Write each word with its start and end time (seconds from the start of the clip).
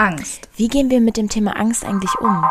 Angst. 0.00 0.48
Wie 0.56 0.68
gehen 0.68 0.88
wir 0.88 0.98
mit 0.98 1.18
dem 1.18 1.28
Thema 1.28 1.60
Angst 1.60 1.84
eigentlich 1.84 2.14
um? 2.20 2.42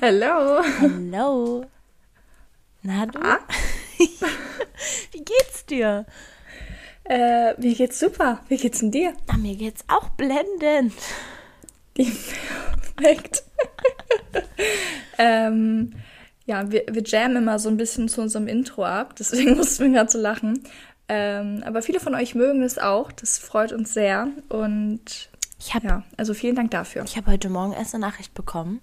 Hallo. 0.00 0.62
Hallo. 0.80 1.66
Na 2.82 3.06
du? 3.06 3.18
Ah? 3.18 3.40
Wie 5.10 5.24
geht's 5.24 5.66
dir? 5.66 6.06
Äh, 7.02 7.60
mir 7.60 7.74
geht's 7.74 7.98
super. 7.98 8.38
Wie 8.46 8.58
geht's 8.58 8.78
denn 8.78 8.92
dir? 8.92 9.14
Ah, 9.26 9.38
mir 9.38 9.56
geht's 9.56 9.84
auch 9.88 10.10
blendend. 10.10 10.92
Perfekt. 11.94 13.44
ähm, 15.18 15.94
ja, 16.46 16.70
wir, 16.70 16.84
wir 16.90 17.02
jammen 17.02 17.36
immer 17.36 17.58
so 17.58 17.68
ein 17.68 17.76
bisschen 17.76 18.08
zu 18.08 18.20
unserem 18.20 18.48
Intro 18.48 18.84
ab, 18.84 19.14
deswegen 19.18 19.54
mussten 19.56 19.84
wir 19.84 19.92
gerade 19.92 20.10
so 20.10 20.18
lachen. 20.18 20.62
Ähm, 21.08 21.62
aber 21.66 21.82
viele 21.82 22.00
von 22.00 22.14
euch 22.14 22.34
mögen 22.34 22.62
es 22.62 22.78
auch. 22.78 23.12
Das 23.12 23.38
freut 23.38 23.72
uns 23.72 23.92
sehr. 23.92 24.28
Und 24.48 25.28
Ich 25.58 25.74
habe 25.74 25.86
ja, 25.86 26.02
also 26.16 26.34
vielen 26.34 26.56
Dank 26.56 26.70
dafür. 26.70 27.04
ich 27.04 27.16
hab 27.16 27.26
heute 27.26 27.50
Morgen 27.50 27.72
erst 27.72 27.94
eine 27.94 28.06
Nachricht 28.06 28.34
bekommen, 28.34 28.80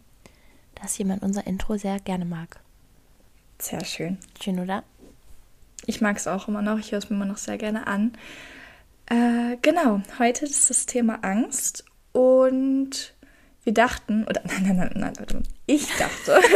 dass 0.81 0.97
jemand 0.97 1.23
unser 1.23 1.45
Intro 1.47 1.77
sehr 1.77 1.99
gerne 1.99 2.25
mag. 2.25 2.59
Sehr 3.59 3.83
schön. 3.85 4.17
Schön, 4.41 4.59
oder? 4.59 4.83
Ich 5.85 6.01
mag 6.01 6.17
es 6.17 6.27
auch 6.27 6.47
immer 6.47 6.61
noch. 6.61 6.79
Ich 6.79 6.91
höre 6.91 6.99
es 6.99 7.09
mir 7.09 7.15
immer 7.15 7.25
noch 7.25 7.37
sehr 7.37 7.57
gerne 7.57 7.87
an. 7.87 8.13
Äh, 9.07 9.57
genau, 9.61 10.01
heute 10.19 10.45
ist 10.45 10.69
das 10.69 10.85
Thema 10.85 11.19
Angst. 11.23 11.85
Und 12.11 13.13
wir 13.63 13.73
dachten, 13.73 14.25
oder 14.27 14.41
nein, 14.45 14.63
nein, 14.63 14.77
nein, 14.77 14.91
nein, 14.95 15.13
warte 15.17 15.35
mal. 15.35 15.43
ich 15.65 15.87
dachte, 15.97 16.39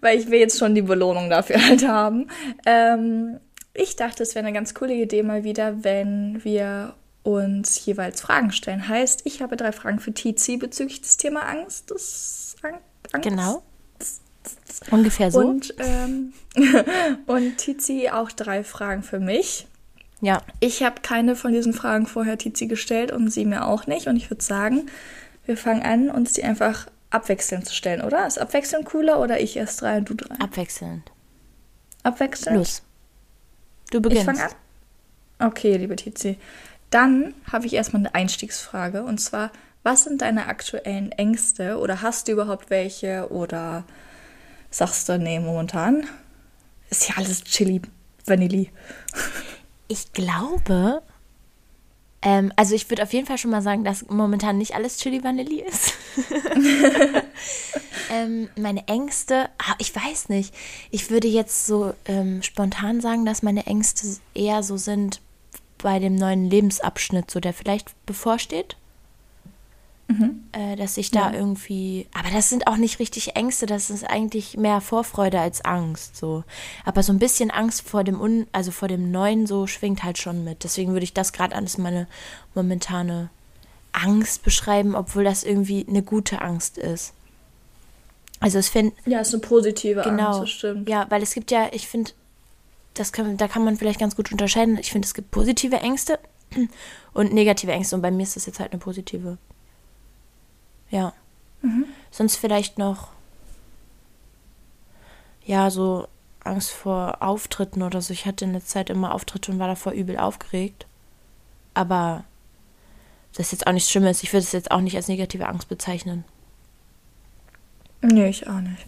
weil 0.00 0.18
ich 0.18 0.30
will 0.30 0.38
jetzt 0.38 0.58
schon 0.58 0.74
die 0.74 0.82
Belohnung 0.82 1.30
dafür 1.30 1.64
halt 1.64 1.86
haben. 1.86 2.28
Ähm, 2.64 3.40
ich 3.74 3.96
dachte, 3.96 4.22
es 4.22 4.34
wäre 4.34 4.46
eine 4.46 4.54
ganz 4.54 4.74
coole 4.74 4.94
Idee 4.94 5.22
mal 5.22 5.44
wieder, 5.44 5.84
wenn 5.84 6.42
wir 6.44 6.94
uns 7.22 7.84
jeweils 7.84 8.20
Fragen 8.20 8.52
stellen. 8.52 8.88
Heißt, 8.88 9.22
ich 9.24 9.42
habe 9.42 9.56
drei 9.56 9.72
Fragen 9.72 9.98
für 9.98 10.12
Tizi 10.12 10.56
bezüglich 10.56 11.00
des 11.00 11.16
Thema 11.16 11.40
Angst. 11.42 11.90
Das 11.90 12.56
Ang 12.62 12.74
Angst. 13.12 13.28
Genau. 13.28 13.62
Ungefähr 14.90 15.30
so. 15.30 15.40
Und, 15.40 15.74
ähm, 15.78 16.32
und 17.26 17.58
Tizi 17.58 18.10
auch 18.10 18.30
drei 18.30 18.62
Fragen 18.62 19.02
für 19.02 19.18
mich. 19.18 19.66
Ja. 20.20 20.42
Ich 20.60 20.82
habe 20.82 21.00
keine 21.02 21.36
von 21.36 21.52
diesen 21.52 21.72
Fragen 21.72 22.06
vorher 22.06 22.38
Tizi 22.38 22.66
gestellt 22.66 23.12
und 23.12 23.30
sie 23.30 23.44
mir 23.44 23.66
auch 23.66 23.86
nicht. 23.86 24.06
Und 24.06 24.16
ich 24.16 24.30
würde 24.30 24.42
sagen, 24.42 24.88
wir 25.44 25.56
fangen 25.56 25.82
an, 25.82 26.10
uns 26.10 26.32
die 26.32 26.44
einfach 26.44 26.86
abwechselnd 27.10 27.66
zu 27.66 27.74
stellen, 27.74 28.02
oder? 28.02 28.26
Ist 28.26 28.38
abwechselnd 28.38 28.84
cooler 28.86 29.20
oder 29.20 29.40
ich 29.40 29.56
erst 29.56 29.80
drei 29.82 29.98
und 29.98 30.08
du 30.08 30.14
drei? 30.14 30.34
Abwechselnd. 30.40 31.10
Abwechselnd? 32.02 32.56
Los. 32.58 32.82
Du 33.90 33.98
Ich 33.98 34.02
beginnst. 34.02 34.24
fange 34.24 34.42
an. 34.42 34.50
Okay, 35.38 35.76
liebe 35.76 35.96
Tizi. 35.96 36.38
Dann 36.90 37.34
habe 37.50 37.66
ich 37.66 37.74
erstmal 37.74 38.00
eine 38.00 38.14
Einstiegsfrage. 38.14 39.02
Und 39.02 39.18
zwar, 39.18 39.50
was 39.82 40.04
sind 40.04 40.22
deine 40.22 40.46
aktuellen 40.46 41.12
Ängste? 41.12 41.78
Oder 41.78 42.02
hast 42.02 42.28
du 42.28 42.32
überhaupt 42.32 42.70
welche? 42.70 43.30
Oder 43.30 43.84
sagst 44.70 45.08
du, 45.08 45.18
nee, 45.18 45.38
momentan 45.40 46.06
ist 46.90 47.08
ja 47.08 47.16
alles 47.16 47.44
chili, 47.44 47.82
vanilli. 48.24 48.70
Ich 49.88 50.12
glaube, 50.12 51.02
ähm, 52.22 52.52
also 52.56 52.74
ich 52.74 52.90
würde 52.90 53.02
auf 53.02 53.12
jeden 53.12 53.26
Fall 53.26 53.38
schon 53.38 53.50
mal 53.50 53.62
sagen, 53.62 53.84
dass 53.84 54.08
momentan 54.08 54.58
nicht 54.58 54.74
alles 54.74 54.98
Chili 54.98 55.22
Vanilli 55.22 55.60
ist. 55.60 55.92
ähm, 58.10 58.48
meine 58.56 58.88
Ängste, 58.88 59.48
ah, 59.58 59.74
ich 59.78 59.94
weiß 59.94 60.28
nicht. 60.28 60.52
Ich 60.90 61.10
würde 61.10 61.28
jetzt 61.28 61.66
so 61.66 61.94
ähm, 62.06 62.42
spontan 62.42 63.00
sagen, 63.00 63.24
dass 63.24 63.42
meine 63.42 63.66
Ängste 63.66 64.18
eher 64.34 64.62
so 64.62 64.76
sind 64.76 65.20
bei 65.78 65.98
dem 65.98 66.16
neuen 66.16 66.50
Lebensabschnitt, 66.50 67.30
so 67.30 67.38
der 67.38 67.52
vielleicht 67.52 67.94
bevorsteht. 68.06 68.76
Äh, 70.56 70.74
dass 70.76 70.96
ich 70.96 71.10
da 71.10 71.32
Ja. 71.32 71.34
irgendwie, 71.38 72.06
aber 72.14 72.30
das 72.30 72.48
sind 72.48 72.66
auch 72.66 72.78
nicht 72.78 72.98
richtig 72.98 73.36
Ängste, 73.36 73.66
das 73.66 73.90
ist 73.90 74.04
eigentlich 74.08 74.56
mehr 74.56 74.80
Vorfreude 74.80 75.38
als 75.38 75.62
Angst, 75.62 76.16
so. 76.16 76.44
Aber 76.86 77.02
so 77.02 77.12
ein 77.12 77.18
bisschen 77.18 77.50
Angst 77.50 77.82
vor 77.86 78.04
dem 78.04 78.18
Un, 78.18 78.46
also 78.52 78.70
vor 78.70 78.88
dem 78.88 79.10
Neuen, 79.10 79.46
so 79.46 79.66
schwingt 79.66 80.02
halt 80.02 80.16
schon 80.16 80.44
mit. 80.44 80.64
Deswegen 80.64 80.92
würde 80.92 81.04
ich 81.04 81.12
das 81.12 81.34
gerade 81.34 81.54
als 81.54 81.76
meine 81.76 82.06
momentane 82.54 83.28
Angst 83.92 84.44
beschreiben, 84.44 84.94
obwohl 84.94 85.24
das 85.24 85.44
irgendwie 85.44 85.84
eine 85.86 86.02
gute 86.02 86.40
Angst 86.40 86.78
ist. 86.78 87.12
Also 88.40 88.58
es 88.58 88.70
finde 88.70 88.94
Ja, 89.04 89.20
ist 89.20 89.34
eine 89.34 89.42
positive 89.42 90.00
genau, 90.02 90.28
Angst, 90.28 90.40
das 90.42 90.50
stimmt. 90.52 90.88
ja, 90.88 91.04
weil 91.10 91.22
es 91.22 91.34
gibt 91.34 91.50
ja, 91.50 91.68
ich 91.72 91.86
finde, 91.86 92.12
das 92.94 93.12
kann, 93.12 93.36
da 93.36 93.46
kann 93.46 93.62
man 93.62 93.76
vielleicht 93.76 94.00
ganz 94.00 94.16
gut 94.16 94.32
unterscheiden. 94.32 94.78
Ich 94.78 94.90
finde, 94.90 95.04
es 95.04 95.12
gibt 95.12 95.30
positive 95.32 95.76
Ängste 95.76 96.18
und 97.12 97.34
negative 97.34 97.72
Ängste 97.72 97.94
und 97.96 98.00
bei 98.00 98.10
mir 98.10 98.22
ist 98.22 98.36
das 98.36 98.46
jetzt 98.46 98.58
halt 98.58 98.72
eine 98.72 98.80
positive. 98.80 99.36
Ja. 100.90 101.12
Sonst 102.10 102.36
vielleicht 102.36 102.78
noch, 102.78 103.08
ja, 105.44 105.70
so 105.70 106.08
Angst 106.44 106.70
vor 106.70 107.22
Auftritten 107.22 107.82
oder 107.82 108.00
so. 108.00 108.12
Ich 108.12 108.24
hatte 108.24 108.44
in 108.44 108.52
der 108.52 108.64
Zeit 108.64 108.90
immer 108.90 109.14
Auftritte 109.14 109.52
und 109.52 109.58
war 109.58 109.68
davor 109.68 109.92
übel 109.92 110.16
aufgeregt. 110.16 110.86
Aber 111.74 112.24
das 113.34 113.46
ist 113.46 113.52
jetzt 113.52 113.66
auch 113.66 113.72
nichts 113.72 113.90
Schlimmes. 113.90 114.22
Ich 114.22 114.32
würde 114.32 114.44
es 114.44 114.52
jetzt 114.52 114.70
auch 114.70 114.80
nicht 114.80 114.96
als 114.96 115.08
negative 115.08 115.48
Angst 115.48 115.68
bezeichnen. 115.68 116.24
Nee, 118.00 118.28
ich 118.28 118.46
auch 118.46 118.60
nicht. 118.60 118.86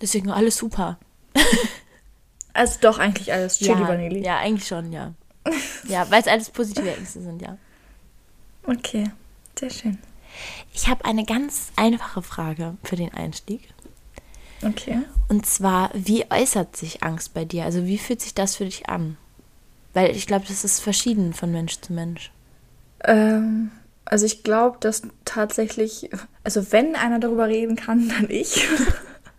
Deswegen 0.00 0.30
alles 0.30 0.56
super. 0.56 0.98
Also 2.52 2.78
doch 2.80 2.98
eigentlich 2.98 3.32
alles 3.32 3.58
Chili 3.58 3.80
ja, 3.80 3.88
Vanilli. 3.88 4.24
Ja, 4.24 4.38
eigentlich 4.38 4.66
schon, 4.66 4.92
ja. 4.92 5.14
Ja, 5.84 6.10
weil 6.10 6.20
es 6.20 6.26
alles 6.26 6.50
positive 6.50 6.94
Ängste 6.96 7.22
sind, 7.22 7.40
ja. 7.40 7.56
Okay, 8.66 9.10
sehr 9.58 9.70
schön. 9.70 9.98
Ich 10.72 10.88
habe 10.88 11.04
eine 11.04 11.24
ganz 11.24 11.70
einfache 11.76 12.22
Frage 12.22 12.76
für 12.84 12.96
den 12.96 13.12
Einstieg. 13.14 13.68
Okay. 14.62 14.98
Und 15.28 15.46
zwar, 15.46 15.90
wie 15.94 16.24
äußert 16.30 16.76
sich 16.76 17.02
Angst 17.02 17.32
bei 17.34 17.44
dir? 17.44 17.64
Also 17.64 17.86
wie 17.86 17.98
fühlt 17.98 18.20
sich 18.20 18.34
das 18.34 18.56
für 18.56 18.64
dich 18.64 18.88
an? 18.88 19.16
Weil 19.94 20.14
ich 20.14 20.26
glaube, 20.26 20.44
das 20.48 20.64
ist 20.64 20.80
verschieden 20.80 21.32
von 21.32 21.50
Mensch 21.50 21.80
zu 21.80 21.92
Mensch. 21.92 22.30
Ähm, 23.04 23.70
also 24.04 24.26
ich 24.26 24.42
glaube, 24.42 24.76
dass 24.80 25.02
tatsächlich, 25.24 26.10
also 26.44 26.72
wenn 26.72 26.94
einer 26.94 27.18
darüber 27.18 27.48
reden 27.48 27.76
kann, 27.76 28.08
dann 28.20 28.28
ich. 28.30 28.66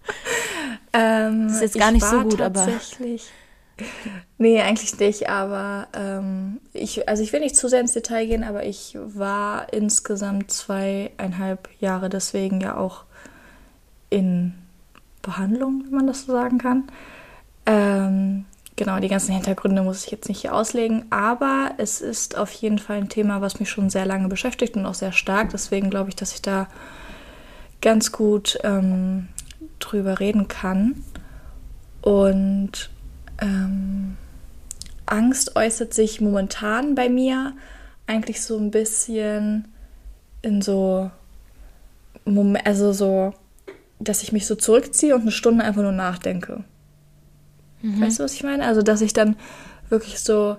ähm, 0.94 1.48
Das 1.48 1.56
ist 1.58 1.62
jetzt 1.62 1.78
gar 1.80 1.90
ich 1.90 1.96
nicht 1.96 2.06
so 2.06 2.22
gut, 2.24 2.42
aber- 2.42 2.66
tatsächlich. 2.66 3.26
Nee, 4.38 4.62
eigentlich 4.62 4.98
nicht, 5.00 5.30
aber 5.30 5.88
ähm, 5.94 6.60
ich, 6.74 7.08
also 7.08 7.24
ich 7.24 7.32
will 7.34 7.40
nicht 7.40 7.56
zu 7.56 7.68
sehr 7.68 7.80
ins 7.80 7.94
Detail 7.94 8.26
gehen, 8.26 8.44
aber 8.44 8.66
ich 8.66 8.98
war 9.00 9.72
insgesamt 9.72 10.52
zweieinhalb 10.52 11.70
Jahre 11.80 12.10
deswegen 12.10 12.62
ja 12.62 12.78
auch 12.78 13.06
in 14.10 14.54
Behandlung, 15.22 15.84
wenn 15.86 15.96
man 15.96 16.08
das 16.08 16.26
so 16.26 16.32
sagen 16.32 16.58
kann. 16.58 16.84
Ähm, 17.66 18.46
genau, 18.76 19.00
die 19.00 19.08
ganzen 19.08 19.34
Hintergründe 19.34 19.84
muss 19.84 20.06
ich 20.06 20.12
jetzt 20.12 20.28
nicht 20.28 20.42
hier 20.42 20.56
auslegen, 20.56 21.06
aber 21.12 21.72
es 21.78 22.02
ist 22.02 22.38
auf 22.38 22.52
jeden 22.52 22.80
Fall 22.80 22.98
ein 22.98 23.10
Thema, 23.10 23.42
was 23.42 23.60
mich 23.60 23.70
schon 23.70 23.90
sehr 23.90 24.06
lange 24.06 24.28
beschäftigt 24.28 24.76
und 24.76 24.86
auch 24.86 24.96
sehr 24.96 25.12
stark. 25.12 25.52
Deswegen 25.52 25.90
glaube 25.90 26.10
ich, 26.10 26.16
dass 26.16 26.34
ich 26.34 26.42
da 26.42 26.68
ganz 27.82 28.12
gut 28.12 28.58
ähm, 28.64 29.28
drüber 29.80 30.20
reden 30.20 30.48
kann. 30.48 31.04
Und 32.02 32.90
ähm, 33.42 34.18
Angst 35.06 35.56
äußert 35.56 35.94
sich 35.94 36.22
momentan 36.22 36.96
bei 36.96 37.10
mir 37.10 37.54
eigentlich 38.08 38.42
so 38.42 38.58
ein 38.58 38.72
bisschen 38.72 39.68
in 40.42 40.62
so 40.62 41.12
Moment, 42.26 42.66
also 42.66 42.94
so, 42.94 43.34
dass 44.00 44.24
ich 44.24 44.32
mich 44.32 44.46
so 44.46 44.56
zurückziehe 44.56 45.16
und 45.16 45.22
eine 45.22 45.32
Stunde 45.32 45.64
einfach 45.64 45.82
nur 45.82 45.92
nachdenke. 45.92 46.64
Weißt 48.00 48.20
du, 48.20 48.24
was 48.24 48.34
ich 48.34 48.44
meine? 48.44 48.66
Also, 48.66 48.82
dass 48.82 49.02
ich 49.02 49.14
dann 49.14 49.36
wirklich 49.90 50.20
so 50.20 50.58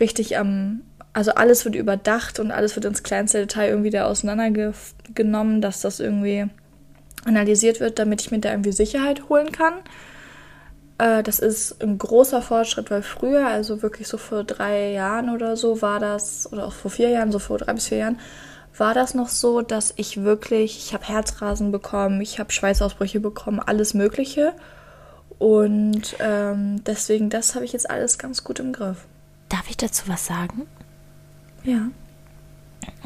richtig 0.00 0.36
am, 0.36 0.82
also 1.12 1.32
alles 1.32 1.64
wird 1.64 1.76
überdacht 1.76 2.40
und 2.40 2.50
alles 2.50 2.74
wird 2.74 2.84
ins 2.84 3.04
kleinste 3.04 3.38
Detail 3.38 3.68
irgendwie 3.68 3.90
da 3.90 4.06
auseinandergenommen, 4.06 5.60
dass 5.60 5.82
das 5.82 6.00
irgendwie 6.00 6.46
analysiert 7.24 7.78
wird, 7.80 7.98
damit 7.98 8.22
ich 8.22 8.30
mir 8.32 8.40
da 8.40 8.50
irgendwie 8.50 8.72
Sicherheit 8.72 9.28
holen 9.28 9.52
kann. 9.52 9.74
Äh, 10.98 11.22
das 11.22 11.38
ist 11.38 11.82
ein 11.82 11.98
großer 11.98 12.42
Fortschritt, 12.42 12.90
weil 12.90 13.02
früher, 13.02 13.46
also 13.46 13.82
wirklich 13.82 14.08
so 14.08 14.18
vor 14.18 14.44
drei 14.44 14.92
Jahren 14.92 15.30
oder 15.30 15.56
so, 15.56 15.82
war 15.82 16.00
das, 16.00 16.52
oder 16.52 16.66
auch 16.66 16.72
vor 16.72 16.90
vier 16.90 17.08
Jahren, 17.08 17.32
so 17.32 17.38
vor 17.38 17.58
drei 17.58 17.72
bis 17.72 17.88
vier 17.88 17.98
Jahren, 17.98 18.20
war 18.76 18.94
das 18.94 19.14
noch 19.14 19.28
so, 19.28 19.62
dass 19.62 19.94
ich 19.96 20.22
wirklich, 20.22 20.78
ich 20.78 20.94
habe 20.94 21.06
Herzrasen 21.06 21.70
bekommen, 21.70 22.20
ich 22.20 22.38
habe 22.38 22.52
Schweißausbrüche 22.52 23.20
bekommen, 23.20 23.60
alles 23.60 23.94
Mögliche. 23.94 24.52
Und 25.38 26.16
ähm, 26.20 26.82
deswegen, 26.84 27.30
das 27.30 27.54
habe 27.54 27.64
ich 27.64 27.72
jetzt 27.72 27.88
alles 27.88 28.18
ganz 28.18 28.44
gut 28.44 28.60
im 28.60 28.72
Griff. 28.72 29.06
Darf 29.48 29.68
ich 29.68 29.76
dazu 29.76 30.04
was 30.08 30.26
sagen? 30.26 30.66
Ja. 31.62 31.88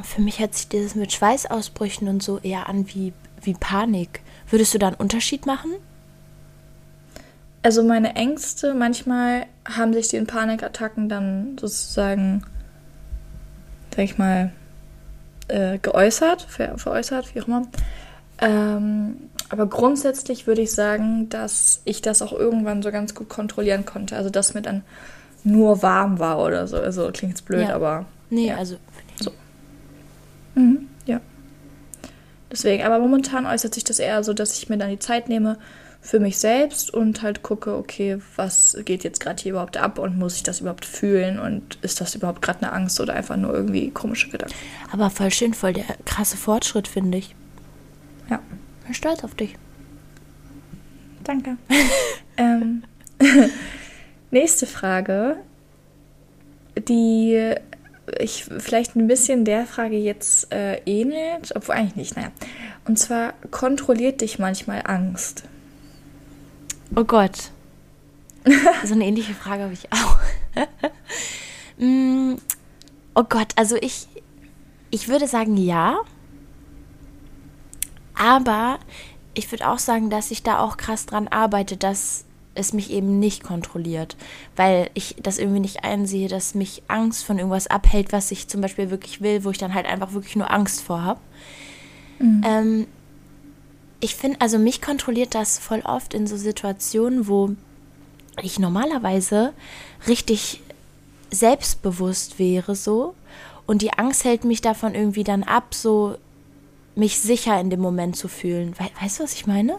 für 0.02 0.20
mich 0.20 0.40
hört 0.40 0.55
sich 0.55 0.69
dieses 0.69 0.94
mit 0.94 1.12
Schweißausbrüchen 1.12 2.08
und 2.08 2.23
so 2.23 2.38
eher 2.38 2.69
an 2.69 2.88
wie, 2.88 3.12
wie 3.43 3.55
Panik. 3.55 4.20
Würdest 4.50 4.75
du 4.75 4.79
da 4.79 4.88
einen 4.88 4.96
Unterschied 4.96 5.46
machen? 5.46 5.73
Also 7.63 7.83
meine 7.83 8.15
Ängste, 8.15 8.75
manchmal 8.75 9.47
haben 9.65 9.93
sich 9.93 10.09
die 10.09 10.17
in 10.17 10.27
Panikattacken 10.27 11.09
dann 11.09 11.59
sozusagen, 11.59 12.45
sag 13.95 14.05
ich 14.05 14.17
mal, 14.19 14.53
äh, 15.49 15.79
geäußert, 15.79 16.43
ver 16.43 16.79
veräußert, 16.79 17.35
wie 17.35 17.43
auch 17.43 17.49
immer. 17.49 17.63
Ähm, 18.41 19.17
aber 19.49 19.67
grundsätzlich 19.67 20.47
würde 20.47 20.63
ich 20.63 20.73
sagen, 20.73 21.29
dass 21.31 21.83
ich 21.85 22.03
das 22.03 22.23
auch 22.23 22.33
irgendwann 22.33 22.83
so 22.83 22.93
ganz 22.93 23.15
gut 23.15 23.29
kontrollieren 23.29 23.85
konnte. 23.85 24.17
Also 24.17 24.31
dass 24.31 24.55
mir 24.55 24.63
dann 24.63 24.85
nur 25.43 25.83
warm 25.83 26.19
war 26.19 26.39
oder 26.39 26.67
so. 26.69 26.77
Also 26.77 27.11
klingt 27.13 27.33
jetzt 27.33 27.47
blöd, 27.47 27.69
ja. 27.69 27.75
aber. 27.75 28.05
Nee, 28.31 28.49
ja. 28.49 28.57
also. 28.57 28.77
So. 29.21 29.33
Mhm, 30.55 30.89
ja. 31.07 31.21
Deswegen, 32.53 32.85
aber 32.85 32.99
momentan 32.99 33.47
äußert 33.47 33.75
sich 33.75 33.85
das 33.85 33.99
eher 33.99 34.23
so, 34.23 34.33
dass 34.33 34.59
ich 34.59 34.69
mir 34.69 34.79
dann 34.79 34.91
die 34.91 34.99
Zeit 34.99 35.29
nehme 35.29 35.59
für 36.00 36.21
mich 36.21 36.39
selbst 36.39 36.93
und 36.93 37.23
halt 37.23 37.43
gucke, 37.43 37.77
okay, 37.77 38.19
was 38.37 38.77
geht 38.85 39.05
jetzt 39.05 39.21
gerade 39.21 39.43
hier 39.43 39.53
überhaupt 39.53 39.77
ab 39.77 39.99
und 39.99 40.17
muss 40.17 40.37
ich 40.37 40.43
das 40.43 40.61
überhaupt 40.61 40.87
fühlen 40.87 41.39
und 41.39 41.79
ist 41.83 42.00
das 42.00 42.15
überhaupt 42.15 42.41
gerade 42.41 42.62
eine 42.62 42.73
Angst 42.73 43.00
oder 43.00 43.15
einfach 43.15 43.37
nur 43.37 43.53
irgendwie 43.53 43.91
komische 43.91 44.31
Gedanken. 44.31 44.55
Aber 44.93 45.11
voll 45.11 45.31
schön, 45.31 45.55
voll 45.55 45.73
der 45.73 45.85
krasse 46.05 46.37
Fortschritt, 46.37 46.89
finde 46.89 47.19
ich. 47.19 47.35
Ja. 48.31 48.41
Bin 48.85 48.95
stolz 48.95 49.23
auf 49.25 49.35
dich. 49.35 49.55
Danke. 51.25 51.59
ähm, 52.39 52.85
nächste 54.31 54.67
Frage, 54.67 55.37
die 56.77 57.55
ich 58.19 58.45
vielleicht 58.45 58.97
ein 58.97 59.06
bisschen 59.06 59.45
der 59.45 59.67
Frage 59.67 59.97
jetzt 59.99 60.53
äh, 60.53 60.77
ähnelt, 60.87 61.53
obwohl 61.55 61.75
eigentlich 61.75 61.97
nicht, 61.97 62.17
naja. 62.17 62.31
Und 62.87 62.99
zwar, 62.99 63.35
kontrolliert 63.50 64.23
dich 64.23 64.39
manchmal 64.39 64.83
Angst? 64.87 65.45
Oh 66.94 67.05
Gott. 67.05 67.50
so 68.85 68.94
eine 68.94 69.06
ähnliche 69.06 69.35
Frage 69.35 69.64
habe 69.64 69.73
ich 69.73 69.93
auch. 69.93 70.19
mm, 71.79 72.35
oh 73.14 73.25
Gott, 73.25 73.52
also 73.56 73.76
ich, 73.76 74.08
ich 74.90 75.08
würde 75.08 75.26
sagen 75.26 75.56
ja. 75.56 75.99
Aber 78.14 78.79
ich 79.35 79.50
würde 79.52 79.69
auch 79.69 79.79
sagen, 79.79 80.11
dass 80.11 80.31
ich 80.31 80.43
da 80.43 80.58
auch 80.58 80.76
krass 80.76 81.06
dran 81.06 81.29
arbeite, 81.29 81.76
dass 81.76 82.25
es 82.55 82.73
mich 82.73 82.90
eben 82.90 83.20
nicht 83.20 83.44
kontrolliert, 83.44 84.17
weil 84.56 84.90
ich 84.94 85.17
das 85.23 85.38
irgendwie 85.38 85.61
nicht 85.61 85.85
einsehe, 85.85 86.29
dass 86.29 86.55
mich 86.55 86.82
Angst 86.88 87.25
von 87.25 87.38
irgendwas 87.38 87.69
abhält, 87.69 88.12
was 88.12 88.32
ich 88.32 88.49
zum 88.49 88.61
Beispiel 88.61 88.90
wirklich 88.90 89.20
will, 89.20 89.44
wo 89.44 89.50
ich 89.50 89.58
dann 89.58 89.75
halt 89.75 89.87
einfach 89.87 90.12
wirklich 90.12 90.35
nur 90.35 90.50
Angst 90.50 90.81
vor 90.82 91.02
habe. 91.02 91.20
Mhm. 92.19 92.43
Ähm, 92.44 92.87
ich 94.00 94.15
finde, 94.15 94.41
also 94.41 94.59
mich 94.59 94.81
kontrolliert 94.81 95.35
das 95.35 95.59
voll 95.59 95.81
oft 95.85 96.15
in 96.15 96.27
so 96.27 96.37
Situationen, 96.37 97.29
wo 97.29 97.50
ich 98.43 98.59
normalerweise 98.59 99.53
richtig 100.06 100.62
selbstbewusst 101.31 102.39
wäre 102.39 102.75
so 102.75 103.15
und 103.67 103.83
die 103.83 103.93
Angst 103.93 104.25
hält 104.25 104.45
mich 104.45 104.61
davon 104.61 104.95
irgendwie 104.95 105.25
dann 105.25 105.43
ab, 105.43 105.75
so 105.75 106.17
mich 106.95 107.21
sicher 107.21 107.61
in 107.61 107.71
dem 107.71 107.81
Moment 107.81 108.17
zu 108.17 108.29
fühlen. 108.29 108.75
We 108.79 108.89
weißt 109.00 109.19
du, 109.21 109.25
was 109.25 109.35
ich 109.35 109.47
meine? 109.47 109.79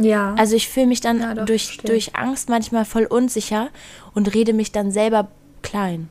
Ja. 0.00 0.34
Also 0.34 0.56
ich 0.56 0.68
fühle 0.68 0.86
mich 0.86 1.00
dann 1.00 1.20
ja, 1.20 1.34
durch, 1.34 1.78
durch 1.78 2.16
Angst 2.16 2.48
manchmal 2.48 2.84
voll 2.84 3.04
unsicher 3.04 3.70
und 4.14 4.34
rede 4.34 4.52
mich 4.52 4.72
dann 4.72 4.90
selber 4.90 5.28
klein. 5.62 6.08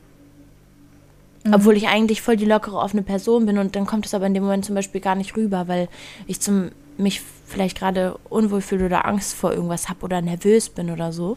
Mhm. 1.44 1.54
Obwohl 1.54 1.76
ich 1.76 1.88
eigentlich 1.88 2.22
voll 2.22 2.36
die 2.36 2.44
lockere, 2.44 2.76
offene 2.76 3.02
Person 3.02 3.46
bin 3.46 3.58
und 3.58 3.74
dann 3.74 3.86
kommt 3.86 4.06
es 4.06 4.14
aber 4.14 4.26
in 4.26 4.34
dem 4.34 4.44
Moment 4.44 4.64
zum 4.64 4.74
Beispiel 4.74 5.00
gar 5.00 5.14
nicht 5.14 5.36
rüber, 5.36 5.68
weil 5.68 5.88
ich 6.26 6.40
zum, 6.40 6.70
mich 6.98 7.20
vielleicht 7.46 7.78
gerade 7.78 8.18
unwohl 8.28 8.60
fühle 8.60 8.86
oder 8.86 9.06
Angst 9.06 9.34
vor 9.34 9.52
irgendwas 9.52 9.88
habe 9.88 10.04
oder 10.04 10.22
nervös 10.22 10.68
bin 10.68 10.90
oder 10.90 11.12
so. 11.12 11.36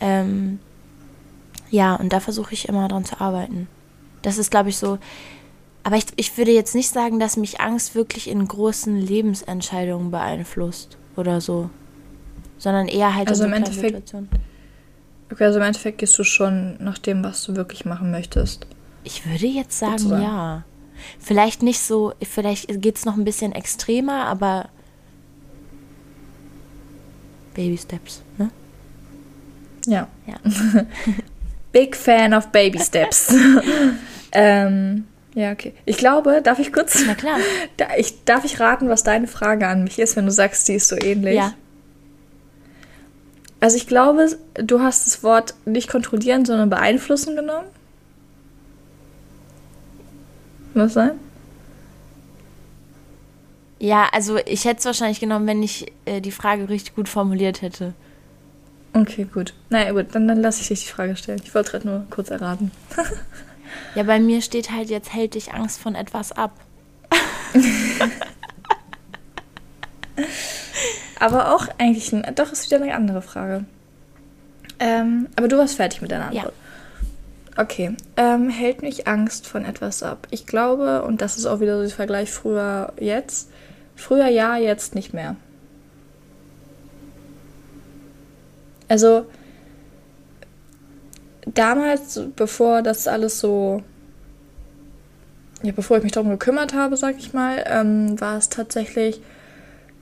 Ähm, 0.00 0.60
ja, 1.70 1.94
und 1.96 2.12
da 2.12 2.20
versuche 2.20 2.54
ich 2.54 2.68
immer 2.68 2.86
dran 2.88 3.04
zu 3.04 3.20
arbeiten. 3.20 3.68
Das 4.22 4.38
ist, 4.38 4.50
glaube 4.50 4.68
ich, 4.68 4.76
so. 4.76 4.98
Aber 5.82 5.96
ich, 5.96 6.06
ich 6.16 6.36
würde 6.36 6.52
jetzt 6.52 6.74
nicht 6.74 6.90
sagen, 6.90 7.18
dass 7.18 7.36
mich 7.36 7.60
Angst 7.60 7.94
wirklich 7.94 8.28
in 8.28 8.46
großen 8.46 8.96
Lebensentscheidungen 8.96 10.10
beeinflusst 10.10 10.96
oder 11.16 11.40
so. 11.40 11.70
Sondern 12.58 12.88
eher 12.88 13.14
halt 13.14 13.28
also 13.28 13.44
in 13.44 13.50
so 13.50 13.56
im 13.56 13.62
Endeffekt, 13.62 13.94
Situationen. 13.94 14.28
Okay, 15.30 15.44
also 15.44 15.58
im 15.58 15.64
Endeffekt 15.64 15.98
gehst 15.98 16.18
du 16.18 16.24
schon 16.24 16.76
nach 16.82 16.98
dem, 16.98 17.24
was 17.24 17.42
du 17.44 17.56
wirklich 17.56 17.84
machen 17.84 18.10
möchtest. 18.10 18.66
Ich 19.04 19.26
würde 19.26 19.46
jetzt 19.46 19.78
sagen, 19.78 19.98
sozusagen. 19.98 20.22
ja. 20.22 20.64
Vielleicht 21.18 21.62
nicht 21.62 21.80
so, 21.80 22.14
vielleicht 22.22 22.80
geht 22.80 22.96
es 22.96 23.04
noch 23.04 23.16
ein 23.16 23.24
bisschen 23.24 23.52
extremer, 23.52 24.24
aber 24.24 24.68
Baby 27.54 27.78
Steps, 27.78 28.22
ne? 28.38 28.50
Ja. 29.86 30.08
ja. 30.26 30.36
Big 31.72 31.96
Fan 31.96 32.34
of 32.34 32.48
Baby 32.48 32.78
Steps. 32.80 33.34
ähm, 34.32 35.06
ja, 35.34 35.52
okay. 35.52 35.74
Ich 35.84 35.98
glaube, 35.98 36.40
darf 36.42 36.58
ich 36.58 36.72
kurz? 36.72 37.02
Na 37.06 37.14
klar. 37.14 37.38
Da, 37.76 37.88
ich, 37.96 38.24
darf 38.24 38.44
ich 38.44 38.58
raten, 38.58 38.88
was 38.88 39.02
deine 39.02 39.26
Frage 39.26 39.68
an 39.68 39.84
mich 39.84 39.98
ist, 39.98 40.16
wenn 40.16 40.24
du 40.24 40.32
sagst, 40.32 40.66
die 40.68 40.74
ist 40.74 40.88
so 40.88 40.96
ähnlich? 40.96 41.36
Ja. 41.36 41.52
Also 43.60 43.76
ich 43.76 43.86
glaube, 43.86 44.36
du 44.54 44.80
hast 44.80 45.06
das 45.06 45.22
Wort 45.22 45.54
nicht 45.64 45.88
kontrollieren, 45.88 46.44
sondern 46.44 46.68
beeinflussen 46.68 47.36
genommen. 47.36 47.68
Was 50.74 50.92
sein? 50.92 51.12
Ja, 53.78 54.08
also 54.12 54.38
ich 54.38 54.64
hätte 54.64 54.80
es 54.80 54.84
wahrscheinlich 54.84 55.20
genommen, 55.20 55.46
wenn 55.46 55.62
ich 55.62 55.92
äh, 56.04 56.20
die 56.20 56.32
Frage 56.32 56.68
richtig 56.68 56.94
gut 56.94 57.08
formuliert 57.08 57.62
hätte. 57.62 57.94
Okay, 58.92 59.26
gut. 59.32 59.52
Naja, 59.68 59.92
gut, 59.92 60.14
dann, 60.14 60.26
dann 60.26 60.40
lasse 60.40 60.62
ich 60.62 60.68
dich 60.68 60.84
die 60.84 60.92
Frage 60.92 61.16
stellen. 61.16 61.40
Ich 61.44 61.54
wollte 61.54 61.72
gerade 61.72 61.86
nur 61.86 62.06
kurz 62.10 62.30
erraten. 62.30 62.70
ja, 63.94 64.02
bei 64.02 64.18
mir 64.18 64.40
steht 64.40 64.70
halt, 64.70 64.88
jetzt 64.88 65.12
hält 65.12 65.34
dich 65.34 65.52
Angst 65.52 65.78
von 65.78 65.94
etwas 65.94 66.32
ab. 66.32 66.52
Aber 71.26 71.54
auch 71.54 71.66
eigentlich, 71.78 72.12
ein, 72.12 72.24
doch, 72.34 72.52
ist 72.52 72.70
wieder 72.70 72.80
eine 72.80 72.94
andere 72.94 73.20
Frage. 73.20 73.64
Ähm, 74.78 75.28
aber 75.36 75.48
du 75.48 75.58
warst 75.58 75.76
fertig 75.76 76.00
mit 76.02 76.12
deiner 76.12 76.26
Antwort. 76.28 76.52
Ja. 77.56 77.62
Okay. 77.62 77.96
Ähm, 78.16 78.48
hält 78.48 78.82
mich 78.82 79.08
Angst 79.08 79.46
von 79.46 79.64
etwas 79.64 80.02
ab? 80.02 80.28
Ich 80.30 80.46
glaube, 80.46 81.02
und 81.02 81.20
das 81.20 81.36
ist 81.36 81.46
auch 81.46 81.60
wieder 81.60 81.76
so 81.76 81.82
der 81.82 81.90
Vergleich 81.90 82.30
früher, 82.30 82.92
jetzt. 83.00 83.50
Früher 83.96 84.28
ja, 84.28 84.56
jetzt 84.56 84.94
nicht 84.94 85.14
mehr. 85.14 85.36
Also, 88.88 89.26
damals, 91.46 92.20
bevor 92.36 92.82
das 92.82 93.08
alles 93.08 93.40
so 93.40 93.82
ja, 95.62 95.72
bevor 95.72 95.96
ich 95.96 96.02
mich 96.04 96.12
darum 96.12 96.30
gekümmert 96.30 96.74
habe, 96.74 96.96
sag 96.96 97.16
ich 97.18 97.32
mal, 97.32 97.64
ähm, 97.66 98.20
war 98.20 98.36
es 98.36 98.48
tatsächlich 98.48 99.20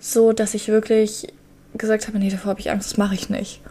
so, 0.05 0.35
dass 0.35 0.53
ich 0.53 0.69
wirklich 0.69 1.33
gesagt 1.73 2.07
habe, 2.07 2.19
nee, 2.19 2.29
davor 2.29 2.51
habe 2.51 2.61
ich 2.61 2.71
Angst, 2.71 2.91
das 2.91 2.99
mache 2.99 3.15
ich 3.15 3.31
nicht. 3.31 3.63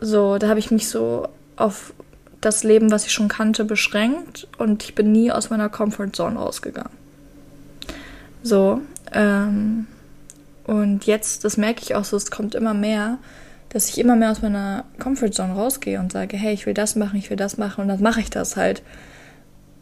So, 0.00 0.36
da 0.36 0.48
habe 0.48 0.58
ich 0.58 0.72
mich 0.72 0.88
so 0.88 1.28
auf 1.54 1.94
das 2.40 2.64
Leben, 2.64 2.90
was 2.90 3.06
ich 3.06 3.12
schon 3.12 3.28
kannte, 3.28 3.64
beschränkt 3.64 4.48
und 4.58 4.82
ich 4.82 4.96
bin 4.96 5.12
nie 5.12 5.30
aus 5.30 5.48
meiner 5.48 5.68
Comfortzone 5.68 6.36
rausgegangen. 6.36 6.90
So, 8.42 8.80
ähm, 9.12 9.86
und 10.64 11.04
jetzt, 11.06 11.44
das 11.44 11.56
merke 11.56 11.82
ich 11.82 11.94
auch 11.94 12.04
so, 12.04 12.16
es 12.16 12.32
kommt 12.32 12.56
immer 12.56 12.74
mehr, 12.74 13.18
dass 13.68 13.88
ich 13.88 13.98
immer 13.98 14.16
mehr 14.16 14.32
aus 14.32 14.42
meiner 14.42 14.84
Comfortzone 14.98 15.54
rausgehe 15.54 16.00
und 16.00 16.10
sage, 16.10 16.36
hey, 16.36 16.52
ich 16.52 16.66
will 16.66 16.74
das 16.74 16.96
machen, 16.96 17.16
ich 17.16 17.30
will 17.30 17.36
das 17.36 17.58
machen 17.58 17.82
und 17.82 17.88
dann 17.88 18.02
mache 18.02 18.20
ich 18.20 18.30
das 18.30 18.56
halt. 18.56 18.82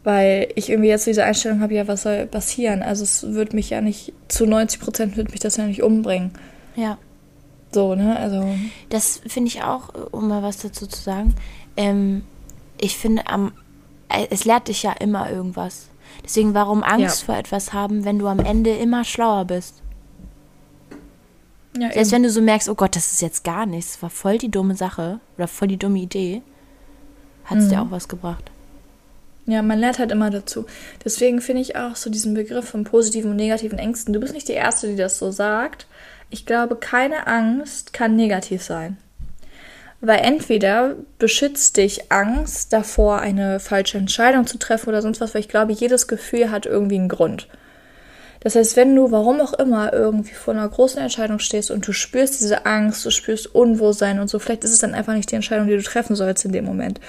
Weil 0.03 0.51
ich 0.55 0.69
irgendwie 0.69 0.89
jetzt 0.89 1.05
diese 1.05 1.23
Einstellung 1.23 1.61
habe, 1.61 1.75
ja, 1.75 1.87
was 1.87 2.03
soll 2.03 2.25
passieren? 2.25 2.81
Also 2.81 3.03
es 3.03 3.33
wird 3.33 3.53
mich 3.53 3.69
ja 3.69 3.81
nicht, 3.81 4.13
zu 4.27 4.47
90 4.47 4.79
Prozent 4.79 5.17
wird 5.17 5.31
mich 5.31 5.39
das 5.39 5.57
ja 5.57 5.65
nicht 5.65 5.83
umbringen. 5.83 6.31
Ja. 6.75 6.97
So, 7.71 7.95
ne? 7.95 8.17
Also. 8.17 8.45
Das 8.89 9.21
finde 9.27 9.49
ich 9.49 9.63
auch, 9.63 9.89
um 10.11 10.27
mal 10.27 10.43
was 10.43 10.57
dazu 10.57 10.87
zu 10.87 10.99
sagen. 10.99 11.35
Ähm, 11.77 12.23
ich 12.79 12.97
finde, 12.97 13.27
am, 13.27 13.53
äh, 14.09 14.27
es 14.29 14.43
lehrt 14.45 14.67
dich 14.67 14.83
ja 14.83 14.91
immer 14.93 15.29
irgendwas. 15.29 15.87
Deswegen, 16.23 16.53
warum 16.53 16.83
Angst 16.83 17.21
ja. 17.21 17.25
vor 17.27 17.37
etwas 17.37 17.73
haben, 17.73 18.03
wenn 18.03 18.19
du 18.19 18.27
am 18.27 18.39
Ende 18.39 18.71
immer 18.75 19.03
schlauer 19.03 19.45
bist? 19.45 19.81
Ja, 21.77 21.91
Selbst 21.91 22.09
eben. 22.09 22.11
wenn 22.11 22.23
du 22.23 22.29
so 22.29 22.41
merkst, 22.41 22.69
oh 22.69 22.75
Gott, 22.75 22.95
das 22.95 23.11
ist 23.11 23.21
jetzt 23.21 23.43
gar 23.43 23.65
nichts, 23.65 23.93
das 23.93 24.01
war 24.01 24.09
voll 24.09 24.37
die 24.37 24.51
dumme 24.51 24.75
Sache 24.75 25.19
oder 25.37 25.47
voll 25.47 25.69
die 25.69 25.77
dumme 25.77 25.99
Idee, 25.99 26.41
hat 27.45 27.59
es 27.59 27.65
mhm. 27.65 27.69
dir 27.69 27.81
auch 27.81 27.91
was 27.91 28.07
gebracht. 28.07 28.51
Ja, 29.47 29.61
man 29.61 29.79
lernt 29.79 29.99
halt 29.99 30.11
immer 30.11 30.29
dazu. 30.29 30.65
Deswegen 31.03 31.41
finde 31.41 31.61
ich 31.61 31.75
auch 31.75 31.95
so 31.95 32.09
diesen 32.09 32.33
Begriff 32.33 32.69
von 32.69 32.83
positiven 32.83 33.31
und 33.31 33.37
negativen 33.37 33.79
Ängsten. 33.79 34.13
Du 34.13 34.19
bist 34.19 34.33
nicht 34.33 34.47
die 34.47 34.53
Erste, 34.53 34.87
die 34.87 34.95
das 34.95 35.17
so 35.17 35.31
sagt. 35.31 35.87
Ich 36.29 36.45
glaube, 36.45 36.75
keine 36.75 37.27
Angst 37.27 37.91
kann 37.91 38.15
negativ 38.15 38.63
sein. 38.63 38.97
Weil 39.99 40.19
entweder 40.19 40.95
beschützt 41.19 41.77
dich 41.77 42.11
Angst 42.11 42.73
davor, 42.73 43.19
eine 43.19 43.59
falsche 43.59 43.97
Entscheidung 43.97 44.47
zu 44.47 44.57
treffen 44.57 44.89
oder 44.89 45.01
sonst 45.01 45.21
was, 45.21 45.33
weil 45.33 45.41
ich 45.41 45.49
glaube, 45.49 45.73
jedes 45.73 46.07
Gefühl 46.07 46.49
hat 46.49 46.65
irgendwie 46.65 46.95
einen 46.95 47.09
Grund. 47.09 47.47
Das 48.39 48.55
heißt, 48.55 48.75
wenn 48.75 48.95
du, 48.95 49.11
warum 49.11 49.39
auch 49.39 49.53
immer, 49.53 49.93
irgendwie 49.93 50.33
vor 50.33 50.55
einer 50.55 50.67
großen 50.67 50.99
Entscheidung 50.99 51.37
stehst 51.37 51.69
und 51.69 51.87
du 51.87 51.93
spürst 51.93 52.41
diese 52.41 52.65
Angst, 52.65 53.05
du 53.05 53.11
spürst 53.11 53.53
Unwohlsein 53.53 54.19
und 54.19 54.29
so, 54.29 54.39
vielleicht 54.39 54.63
ist 54.63 54.71
es 54.71 54.79
dann 54.79 54.95
einfach 54.95 55.13
nicht 55.13 55.29
die 55.29 55.35
Entscheidung, 55.35 55.67
die 55.67 55.75
du 55.75 55.83
treffen 55.83 56.15
sollst 56.15 56.45
in 56.45 56.51
dem 56.51 56.65
Moment. 56.65 56.99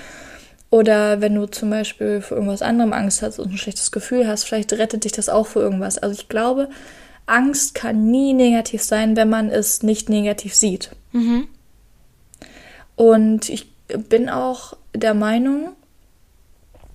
Oder 0.73 1.21
wenn 1.21 1.35
du 1.35 1.45
zum 1.45 1.69
Beispiel 1.69 2.23
vor 2.23 2.39
irgendwas 2.39 2.63
anderem 2.63 2.95
Angst 2.95 3.21
hast 3.21 3.39
und 3.39 3.53
ein 3.53 3.59
schlechtes 3.59 3.93
Gefühl 3.93 4.27
hast, 4.27 4.45
vielleicht 4.45 4.73
rettet 4.73 5.05
dich 5.05 5.13
das 5.13 5.29
auch 5.29 5.47
vor 5.47 5.61
irgendwas. 5.61 5.99
Also 5.99 6.19
ich 6.19 6.31
glaube, 6.31 6.71
Angst 7.27 7.75
kann 7.75 8.11
nie 8.11 8.33
negativ 8.33 8.83
sein, 8.83 9.15
wenn 9.15 9.29
man 9.29 9.51
es 9.51 9.83
nicht 9.83 10.09
negativ 10.09 10.55
sieht. 10.55 10.93
Mhm. 11.13 11.47
Und 12.97 13.51
ich 13.51 13.71
bin 14.09 14.31
auch 14.31 14.73
der 14.95 15.13
Meinung, 15.13 15.73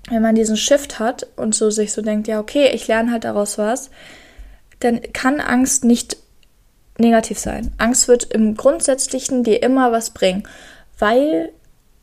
wenn 0.10 0.24
man 0.24 0.34
diesen 0.34 0.58
Shift 0.58 0.98
hat 0.98 1.28
und 1.36 1.54
so 1.54 1.70
sich 1.70 1.94
so 1.94 2.02
denkt, 2.02 2.28
ja, 2.28 2.40
okay, 2.40 2.72
ich 2.74 2.88
lerne 2.88 3.12
halt 3.12 3.26
daraus 3.26 3.60
was, 3.60 3.92
dann 4.80 5.02
kann 5.14 5.40
Angst 5.40 5.84
nicht 5.84 6.18
negativ 6.98 7.38
sein. 7.38 7.72
Angst 7.78 8.08
wird 8.08 8.24
im 8.24 8.58
Grundsätzlichen 8.58 9.44
dir 9.44 9.62
immer 9.62 9.92
was 9.92 10.10
bringen, 10.10 10.48
weil 10.98 11.52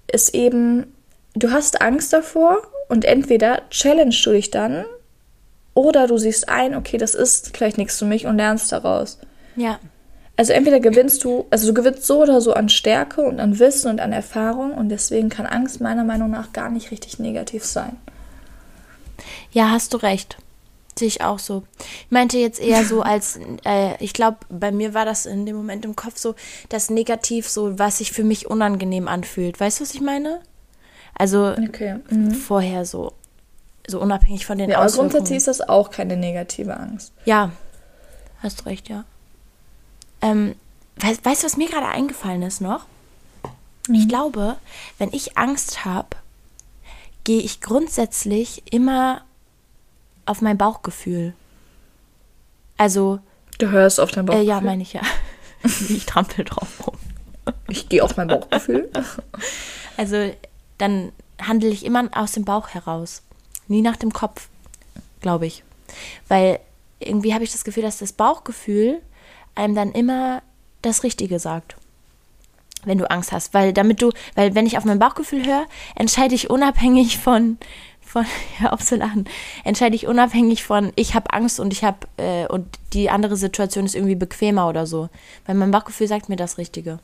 es 0.07 0.33
eben, 0.33 0.94
du 1.35 1.51
hast 1.51 1.81
Angst 1.81 2.13
davor 2.13 2.63
und 2.89 3.05
entweder 3.05 3.63
challenge 3.71 4.17
du 4.25 4.33
dich 4.33 4.51
dann 4.51 4.85
oder 5.75 6.07
du 6.07 6.17
siehst 6.19 6.49
ein, 6.49 6.75
okay, 6.75 6.99
das 6.99 7.15
ist 7.15 7.57
vielleicht 7.57 7.79
nichts 7.79 7.99
für 7.99 8.05
mich 8.05 8.27
und 8.27 8.37
lernst 8.37 8.71
daraus. 8.73 9.19
Ja. 9.57 9.79
Also 10.37 10.53
entweder 10.53 10.81
gewinnst 10.81 11.23
du, 11.25 11.47
also 11.51 11.69
du 11.69 11.75
gewinnst 11.75 12.07
so 12.07 12.23
oder 12.23 12.41
so 12.41 12.55
an 12.55 12.69
Stärke 12.69 13.23
und 13.23 13.39
an 13.39 13.59
Wissen 13.59 13.89
und 13.89 14.01
an 14.01 14.13
Erfahrung 14.13 14.73
und 14.73 14.89
deswegen 14.89 15.29
kann 15.29 15.47
Angst 15.47 15.81
meiner 15.81 16.05
Meinung 16.05 16.31
nach 16.31 16.53
gar 16.53 16.71
nicht 16.71 16.91
richtig 16.91 17.19
negativ 17.19 17.65
sein. 17.65 17.97
Ja, 19.53 19.71
hast 19.71 19.95
du 19.95 19.99
recht. 19.99 20.37
Sehe 20.97 21.09
ich 21.09 21.23
auch 21.23 21.41
so. 21.41 21.65
Ich 21.79 22.11
meinte 22.11 22.39
jetzt 22.39 22.61
eher 22.61 22.85
so 22.85 23.03
als, 23.03 23.39
äh, 23.65 24.03
ich 24.03 24.13
glaube, 24.13 24.39
bei 24.49 24.73
mir 24.73 24.95
war 24.95 25.05
das 25.05 25.27
in 25.27 25.47
dem 25.47 25.57
Moment 25.57 25.85
im 25.85 25.97
Kopf 25.97 26.19
so, 26.19 26.35
das 26.69 26.91
Negativ, 26.91 27.49
so 27.49 27.79
was 27.79 27.99
sich 27.99 28.13
für 28.13 28.25
mich 28.25 28.49
unangenehm 28.49 29.07
anfühlt. 29.07 29.59
Weißt 29.59 29.79
du, 29.79 29.83
was 29.83 29.95
ich 29.95 30.01
meine? 30.01 30.41
Also 31.15 31.53
okay. 31.53 31.97
mhm. 32.11 32.33
vorher 32.33 32.85
so, 32.85 33.13
so 33.87 34.01
unabhängig 34.01 34.47
von 34.47 34.59
den 34.59 34.71
ja, 34.71 34.79
Auswirkungen. 34.79 35.11
Aber 35.11 35.19
grundsätzlich 35.19 35.37
ist 35.39 35.49
das 35.49 35.61
auch 35.61 35.91
keine 35.91 36.17
negative 36.17 36.77
Angst. 36.77 37.13
Ja, 37.25 37.53
hast 38.43 38.67
recht, 38.67 38.89
ja. 38.89 39.05
Ähm, 40.21 40.55
weißt, 40.97 41.43
du, 41.43 41.47
was 41.47 41.57
mir 41.57 41.69
gerade 41.69 41.87
eingefallen 41.87 42.43
ist 42.43 42.61
noch? 42.61 42.87
Mhm. 43.89 43.95
Ich 43.95 44.09
glaube, 44.09 44.57
wenn 44.99 45.13
ich 45.13 45.37
Angst 45.37 45.85
habe, 45.85 46.09
gehe 47.25 47.41
ich 47.41 47.61
grundsätzlich 47.61 48.63
immer 48.73 49.23
auf 50.27 50.41
mein 50.41 50.59
Bauchgefühl. 50.59 51.35
Also. 52.77 53.21
Du 53.59 53.71
hörst 53.71 54.01
auf 54.01 54.11
dein 54.11 54.27
Bauchgefühl? 54.27 54.49
Äh, 54.49 54.51
ja, 54.51 54.61
meine 54.61 54.83
ich 54.83 54.93
ja. 54.93 55.03
ich 55.89 56.07
trampel 56.07 56.45
drauf 56.45 56.87
rum. 56.87 56.97
Ich 57.69 57.89
gehe 57.89 58.03
auf 58.03 58.17
mein 58.17 58.29
Bauchgefühl. 58.29 58.91
Also, 59.97 60.33
dann 60.79 61.13
handle 61.41 61.71
ich 61.71 61.85
immer 61.85 62.09
aus 62.15 62.33
dem 62.33 62.45
Bauch 62.45 62.69
heraus. 62.69 63.23
Nie 63.69 63.83
nach 63.83 63.97
dem 63.97 64.13
Kopf, 64.13 64.49
glaube 65.21 65.47
ich. 65.47 65.65
Weil 66.29 66.61
irgendwie 66.99 67.35
habe 67.35 67.45
ich 67.45 67.53
das 67.53 67.65
Gefühl, 67.65 67.83
dass 67.83 67.99
das 67.99 68.13
Bauchgefühl 68.13 69.01
einem 69.55 69.75
dann 69.75 69.93
immer 69.93 70.43
das 70.83 71.03
Richtige 71.03 71.39
sagt. 71.39 71.77
Wenn 72.85 72.99
du 72.99 73.11
Angst 73.11 73.33
hast. 73.33 73.55
Weil 73.55 73.73
damit 73.73 74.03
du, 74.03 74.11
weil 74.35 74.55
wenn 74.55 74.67
ich 74.67 74.77
auf 74.77 74.85
mein 74.85 74.99
Bauchgefühl 74.99 75.47
höre, 75.47 75.67
entscheide 75.95 76.35
ich 76.35 76.51
unabhängig 76.51 77.19
von, 77.19 77.59
von, 78.01 78.27
ja, 78.61 78.73
auf 78.73 78.85
zu 78.85 78.97
lachen, 78.97 79.27
entscheide 79.65 79.97
ich 79.97 80.07
unabhängig 80.07 80.65
von, 80.65 80.93
ich 80.97 81.15
habe 81.15 81.33
Angst 81.33 81.61
und 81.61 81.73
ich 81.73 81.85
habe, 81.85 82.07
äh, 82.19 82.47
und 82.47 82.67
die 82.93 83.11
andere 83.11 83.37
Situation 83.37 83.87
ist 83.87 83.95
irgendwie 83.95 84.17
bequemer 84.17 84.69
oder 84.69 84.87
so. 84.87 85.09
Weil 85.47 85.55
mein 85.55 85.71
Bauchgefühl 85.71 86.09
sagt 86.09 86.29
mir 86.29 86.37
das 86.37 86.59
Richtige. 86.59 86.99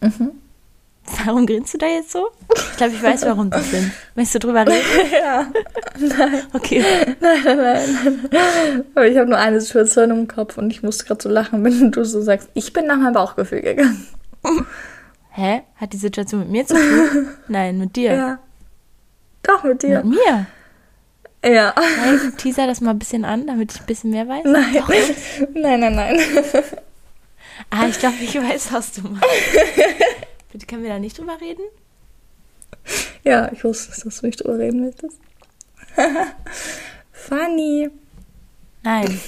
Mhm. 0.00 0.32
Warum 1.24 1.46
grinst 1.46 1.74
du 1.74 1.78
da 1.78 1.86
jetzt 1.86 2.12
so? 2.12 2.28
Ich 2.54 2.76
glaube, 2.76 2.92
ich 2.94 3.02
weiß, 3.02 3.22
warum 3.26 3.50
das 3.50 3.70
sind. 3.70 3.92
Möchtest 4.14 4.36
du 4.36 4.38
drüber 4.48 4.66
reden? 4.66 4.82
Ja. 5.12 5.46
Nein. 5.98 6.42
Okay. 6.52 6.84
Nein, 7.20 7.38
nein, 7.44 7.56
nein. 8.30 8.84
Aber 8.94 9.06
ich 9.06 9.16
habe 9.18 9.28
nur 9.28 9.38
eine 9.38 9.60
Situation 9.60 10.10
im 10.10 10.28
Kopf 10.28 10.56
und 10.56 10.70
ich 10.70 10.82
musste 10.82 11.04
gerade 11.04 11.22
so 11.22 11.28
lachen, 11.28 11.62
wenn 11.64 11.90
du 11.90 12.04
so 12.04 12.22
sagst, 12.22 12.48
ich 12.54 12.72
bin 12.72 12.86
nach 12.86 12.96
meinem 12.96 13.12
Bauchgefühl 13.12 13.60
gegangen. 13.60 14.06
Hä? 15.30 15.62
Hat 15.76 15.92
die 15.92 15.96
Situation 15.98 16.40
mit 16.40 16.50
mir 16.50 16.66
zu 16.66 16.74
tun? 16.74 17.28
Nein, 17.48 17.78
mit 17.78 17.96
dir. 17.96 18.12
Ja. 18.14 18.38
Doch, 19.42 19.64
mit 19.64 19.82
dir. 19.82 20.02
Mit 20.02 20.16
mir? 20.16 20.46
Ja. 21.44 21.74
Hey, 21.76 22.18
teaser 22.36 22.66
das 22.66 22.80
mal 22.80 22.90
ein 22.90 22.98
bisschen 22.98 23.24
an, 23.24 23.46
damit 23.46 23.72
ich 23.72 23.80
ein 23.80 23.86
bisschen 23.86 24.10
mehr 24.10 24.28
weiß. 24.28 24.44
Nein. 24.44 24.74
Doch. 24.74 24.88
Nein, 25.54 25.80
nein, 25.80 25.94
nein. 25.94 26.20
Ah, 27.70 27.86
ich 27.88 27.98
glaube, 27.98 28.16
ich 28.20 28.34
weiß, 28.34 28.72
was 28.72 28.92
du 28.92 29.02
meinst. 29.02 29.24
Bitte 30.52 30.66
können 30.66 30.82
wir 30.82 30.90
da 30.90 30.98
nicht 30.98 31.18
drüber 31.18 31.40
reden? 31.40 31.62
Ja, 33.22 33.50
ich 33.52 33.62
wusste, 33.64 34.00
dass 34.02 34.20
du 34.20 34.26
nicht 34.26 34.42
drüber 34.42 34.58
reden 34.58 34.84
möchtest. 34.84 35.18
Funny. 37.12 37.90
Nein. 38.82 39.20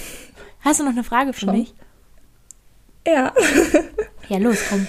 Hast 0.61 0.81
du 0.81 0.85
noch 0.85 0.93
eine 0.93 1.05
Frage 1.05 1.33
für 1.33 1.41
Schon. 1.41 1.59
mich? 1.59 1.75
Ja. 3.07 3.33
ja, 4.29 4.38
los, 4.38 4.59
komm. 4.69 4.87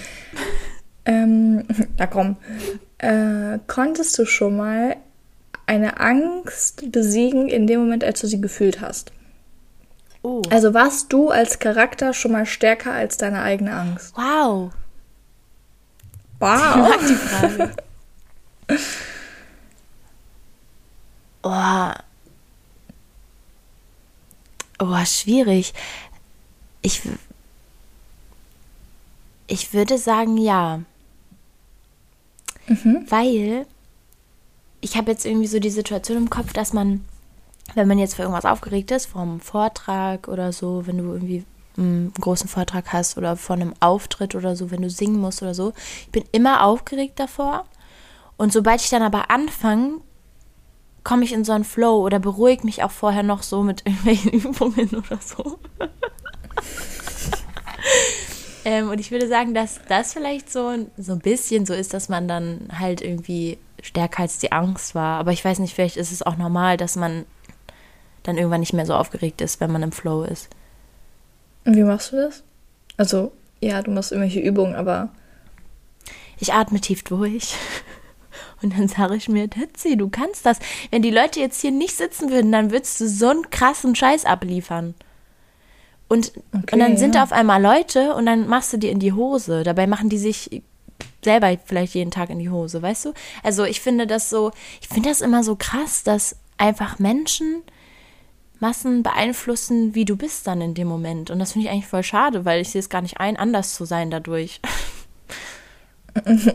Ähm, 1.04 1.64
na 1.98 2.06
komm. 2.06 2.36
Äh, 2.98 3.58
konntest 3.66 4.18
du 4.18 4.24
schon 4.24 4.56
mal 4.56 4.96
eine 5.66 6.00
Angst 6.00 6.90
besiegen 6.92 7.48
in 7.48 7.66
dem 7.66 7.80
Moment, 7.80 8.04
als 8.04 8.20
du 8.20 8.26
sie 8.26 8.40
gefühlt 8.40 8.80
hast? 8.80 9.12
Oh. 10.22 10.40
Also 10.50 10.72
warst 10.72 11.12
du 11.12 11.28
als 11.28 11.58
Charakter 11.58 12.14
schon 12.14 12.32
mal 12.32 12.46
stärker 12.46 12.92
als 12.92 13.18
deine 13.18 13.42
eigene 13.42 13.74
Angst? 13.74 14.14
Wow. 14.16 14.72
Wow. 16.38 16.50
Ich 16.50 16.76
mag 16.76 17.00
die 17.06 17.14
Frage. 17.14 17.76
oh. 21.42 22.04
Oh, 24.80 25.04
schwierig. 25.04 25.72
Ich, 26.82 27.02
ich 29.46 29.72
würde 29.72 29.98
sagen, 29.98 30.36
ja. 30.36 30.80
Mhm. 32.66 33.06
Weil 33.08 33.66
ich 34.80 34.96
habe 34.96 35.10
jetzt 35.10 35.24
irgendwie 35.24 35.46
so 35.46 35.58
die 35.58 35.70
Situation 35.70 36.18
im 36.18 36.30
Kopf, 36.30 36.52
dass 36.52 36.72
man, 36.72 37.04
wenn 37.74 37.88
man 37.88 37.98
jetzt 37.98 38.14
für 38.16 38.22
irgendwas 38.22 38.44
aufgeregt 38.44 38.90
ist, 38.90 39.06
vom 39.06 39.40
Vortrag 39.40 40.28
oder 40.28 40.52
so, 40.52 40.86
wenn 40.86 40.98
du 40.98 41.04
irgendwie 41.12 41.44
einen 41.76 42.12
großen 42.20 42.48
Vortrag 42.48 42.92
hast 42.92 43.18
oder 43.18 43.36
vor 43.36 43.56
einem 43.56 43.74
Auftritt 43.80 44.34
oder 44.34 44.56
so, 44.56 44.70
wenn 44.70 44.82
du 44.82 44.90
singen 44.90 45.20
musst 45.20 45.42
oder 45.42 45.54
so. 45.54 45.72
Ich 46.02 46.10
bin 46.10 46.24
immer 46.32 46.64
aufgeregt 46.64 47.18
davor. 47.18 47.64
Und 48.36 48.52
sobald 48.52 48.80
ich 48.80 48.90
dann 48.90 49.02
aber 49.02 49.30
anfange, 49.30 50.00
komme 51.04 51.24
ich 51.24 51.32
in 51.32 51.44
so 51.44 51.52
einen 51.52 51.64
Flow 51.64 52.00
oder 52.02 52.18
beruhige 52.18 52.64
mich 52.64 52.82
auch 52.82 52.90
vorher 52.90 53.22
noch 53.22 53.42
so 53.42 53.62
mit 53.62 53.82
irgendwelchen 53.86 54.32
Übungen 54.32 54.88
oder 54.90 55.18
so. 55.20 55.58
ähm, 58.64 58.88
und 58.88 58.98
ich 58.98 59.10
würde 59.10 59.28
sagen, 59.28 59.54
dass 59.54 59.80
das 59.88 60.14
vielleicht 60.14 60.50
so, 60.50 60.86
so 60.96 61.12
ein 61.12 61.20
bisschen 61.20 61.66
so 61.66 61.74
ist, 61.74 61.94
dass 61.94 62.08
man 62.08 62.26
dann 62.26 62.68
halt 62.78 63.02
irgendwie 63.02 63.58
stärker 63.82 64.22
als 64.22 64.38
die 64.38 64.52
Angst 64.52 64.94
war. 64.94 65.18
Aber 65.20 65.32
ich 65.32 65.44
weiß 65.44 65.58
nicht, 65.58 65.74
vielleicht 65.74 65.96
ist 65.96 66.12
es 66.12 66.22
auch 66.22 66.36
normal, 66.36 66.76
dass 66.76 66.96
man 66.96 67.26
dann 68.22 68.38
irgendwann 68.38 68.60
nicht 68.60 68.72
mehr 68.72 68.86
so 68.86 68.94
aufgeregt 68.94 69.42
ist, 69.42 69.60
wenn 69.60 69.70
man 69.70 69.82
im 69.82 69.92
Flow 69.92 70.24
ist. 70.24 70.48
Und 71.64 71.76
wie 71.76 71.82
machst 71.82 72.12
du 72.12 72.16
das? 72.16 72.42
Also, 72.96 73.32
ja, 73.60 73.82
du 73.82 73.90
machst 73.90 74.12
irgendwelche 74.12 74.40
Übungen, 74.40 74.74
aber. 74.74 75.08
Ich 76.38 76.52
atme 76.52 76.80
tief 76.80 77.02
durch. 77.02 77.54
Und 78.62 78.76
dann 78.78 78.88
sage 78.88 79.16
ich 79.16 79.28
mir, 79.28 79.48
Tetzi, 79.48 79.96
du 79.96 80.08
kannst 80.08 80.46
das. 80.46 80.58
Wenn 80.90 81.02
die 81.02 81.10
Leute 81.10 81.40
jetzt 81.40 81.60
hier 81.60 81.70
nicht 81.70 81.96
sitzen 81.96 82.30
würden, 82.30 82.50
dann 82.50 82.70
würdest 82.70 83.00
du 83.00 83.08
so 83.08 83.28
einen 83.28 83.50
krassen 83.50 83.94
Scheiß 83.94 84.24
abliefern. 84.24 84.94
Und, 86.08 86.32
okay, 86.52 86.74
und 86.74 86.78
dann 86.78 86.96
sind 86.96 87.14
ja. 87.14 87.20
da 87.20 87.24
auf 87.24 87.32
einmal 87.32 87.60
Leute 87.60 88.14
und 88.14 88.26
dann 88.26 88.46
machst 88.46 88.72
du 88.72 88.78
dir 88.78 88.90
in 88.90 89.00
die 89.00 89.12
Hose. 89.12 89.62
Dabei 89.64 89.86
machen 89.86 90.08
die 90.08 90.18
sich 90.18 90.62
selber 91.22 91.56
vielleicht 91.64 91.94
jeden 91.94 92.10
Tag 92.10 92.30
in 92.30 92.38
die 92.38 92.50
Hose, 92.50 92.82
weißt 92.82 93.06
du? 93.06 93.14
Also 93.42 93.64
ich 93.64 93.80
finde 93.80 94.06
das 94.06 94.30
so, 94.30 94.52
ich 94.80 94.88
finde 94.88 95.08
das 95.08 95.20
immer 95.20 95.42
so 95.42 95.56
krass, 95.56 96.04
dass 96.04 96.36
einfach 96.58 96.98
Menschen 96.98 97.62
Massen 98.64 99.02
beeinflussen, 99.02 99.94
wie 99.94 100.06
du 100.06 100.16
bist 100.16 100.46
dann 100.46 100.62
in 100.62 100.72
dem 100.72 100.88
Moment. 100.88 101.30
Und 101.30 101.38
das 101.38 101.52
finde 101.52 101.66
ich 101.66 101.70
eigentlich 101.70 101.86
voll 101.86 102.02
schade, 102.02 102.46
weil 102.46 102.62
ich 102.62 102.70
sehe 102.70 102.78
es 102.78 102.88
gar 102.88 103.02
nicht 103.02 103.20
ein, 103.20 103.36
anders 103.36 103.74
zu 103.74 103.84
sein 103.84 104.10
dadurch. 104.10 104.60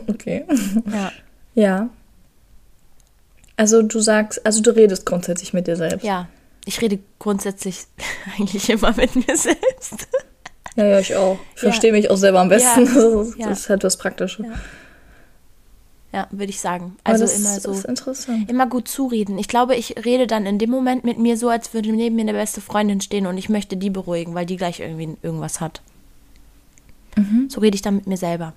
Okay. 0.08 0.46
Ja. 0.90 1.12
Ja. 1.54 1.90
Also 3.58 3.82
du 3.82 4.00
sagst, 4.00 4.46
also 4.46 4.62
du 4.62 4.74
redest 4.74 5.04
grundsätzlich 5.04 5.52
mit 5.52 5.66
dir 5.66 5.76
selbst. 5.76 6.02
Ja, 6.02 6.28
ich 6.64 6.80
rede 6.80 6.98
grundsätzlich 7.18 7.84
eigentlich 8.38 8.70
immer 8.70 8.94
mit 8.96 9.14
mir 9.16 9.36
selbst. 9.36 10.08
Ja, 10.76 10.86
ja, 10.86 10.98
ich 10.98 11.14
auch. 11.14 11.38
Ich 11.56 11.62
ja. 11.62 11.68
verstehe 11.68 11.92
mich 11.92 12.10
auch 12.10 12.16
selber 12.16 12.40
am 12.40 12.48
besten. 12.48 12.86
Ja. 12.86 13.48
Das, 13.50 13.60
ist, 13.60 13.68
halt 13.68 13.84
was 13.84 13.98
Praktisches. 13.98 14.46
Ja. 14.46 14.54
Ja, 16.12 16.26
würde 16.32 16.50
ich 16.50 16.60
sagen. 16.60 16.96
Also 17.04 17.22
das 17.24 17.38
immer 17.38 17.60
so. 17.60 17.70
ist 17.70 17.84
interessant. 17.84 18.50
Immer 18.50 18.66
gut 18.66 18.88
zureden. 18.88 19.38
Ich 19.38 19.46
glaube, 19.46 19.76
ich 19.76 19.94
rede 20.04 20.26
dann 20.26 20.44
in 20.44 20.58
dem 20.58 20.68
Moment 20.70 21.04
mit 21.04 21.18
mir 21.18 21.36
so, 21.36 21.48
als 21.48 21.72
würde 21.72 21.92
neben 21.92 22.16
mir 22.16 22.22
eine 22.22 22.32
beste 22.32 22.60
Freundin 22.60 23.00
stehen 23.00 23.26
und 23.26 23.38
ich 23.38 23.48
möchte 23.48 23.76
die 23.76 23.90
beruhigen, 23.90 24.34
weil 24.34 24.44
die 24.46 24.56
gleich 24.56 24.80
irgendwie 24.80 25.16
irgendwas 25.22 25.60
hat. 25.60 25.82
Mhm. 27.16 27.48
So 27.48 27.60
rede 27.60 27.76
ich 27.76 27.82
dann 27.82 27.94
mit 27.96 28.06
mir 28.08 28.16
selber. 28.16 28.54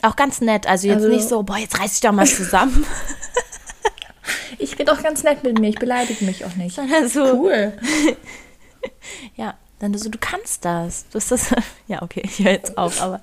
Auch 0.00 0.16
ganz 0.16 0.40
nett. 0.40 0.66
Also 0.66 0.88
jetzt 0.88 0.96
Also- 0.96 1.08
nicht 1.08 1.28
so, 1.28 1.42
boah, 1.42 1.58
jetzt 1.58 1.78
reiß 1.78 1.92
dich 1.92 2.00
doch 2.00 2.12
mal 2.12 2.26
zusammen. 2.26 2.86
Ich 4.58 4.78
rede 4.78 4.92
auch 4.92 5.02
ganz 5.02 5.24
nett 5.24 5.42
mit 5.42 5.58
mir, 5.58 5.68
ich 5.70 5.78
beleidige 5.78 6.24
mich 6.24 6.44
auch 6.44 6.54
nicht. 6.54 6.76
Sondern 6.76 7.08
so, 7.08 7.24
Cool. 7.42 7.72
dann 9.82 9.98
so, 9.98 10.08
du 10.08 10.18
kannst 10.18 10.64
das. 10.64 11.06
Du 11.10 11.16
hast 11.16 11.30
das. 11.32 11.54
Ja, 11.88 12.00
okay, 12.02 12.22
ich 12.24 12.38
höre 12.38 12.52
jetzt 12.52 12.78
auf, 12.78 13.02
aber 13.02 13.20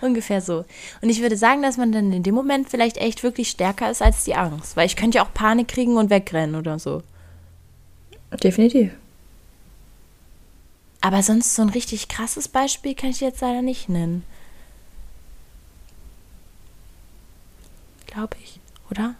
ungefähr 0.00 0.40
so. 0.42 0.64
Und 1.00 1.08
ich 1.08 1.22
würde 1.22 1.36
sagen, 1.36 1.62
dass 1.62 1.76
man 1.76 1.92
dann 1.92 2.12
in 2.12 2.22
dem 2.22 2.34
Moment 2.34 2.68
vielleicht 2.68 2.98
echt 2.98 3.22
wirklich 3.22 3.48
stärker 3.50 3.90
ist 3.90 4.02
als 4.02 4.24
die 4.24 4.34
Angst. 4.34 4.76
Weil 4.76 4.86
ich 4.86 4.96
könnte 4.96 5.18
ja 5.18 5.24
auch 5.24 5.32
Panik 5.32 5.68
kriegen 5.68 5.96
und 5.96 6.10
wegrennen 6.10 6.56
oder 6.56 6.78
so. 6.78 7.02
Definitiv. 8.42 8.92
Aber 11.00 11.22
sonst 11.22 11.54
so 11.54 11.62
ein 11.62 11.70
richtig 11.70 12.08
krasses 12.08 12.48
Beispiel 12.48 12.94
kann 12.94 13.10
ich 13.10 13.20
jetzt 13.20 13.40
leider 13.40 13.62
nicht 13.62 13.88
nennen. 13.88 14.24
Glaube 18.06 18.36
ich, 18.42 18.60
oder? 18.90 19.14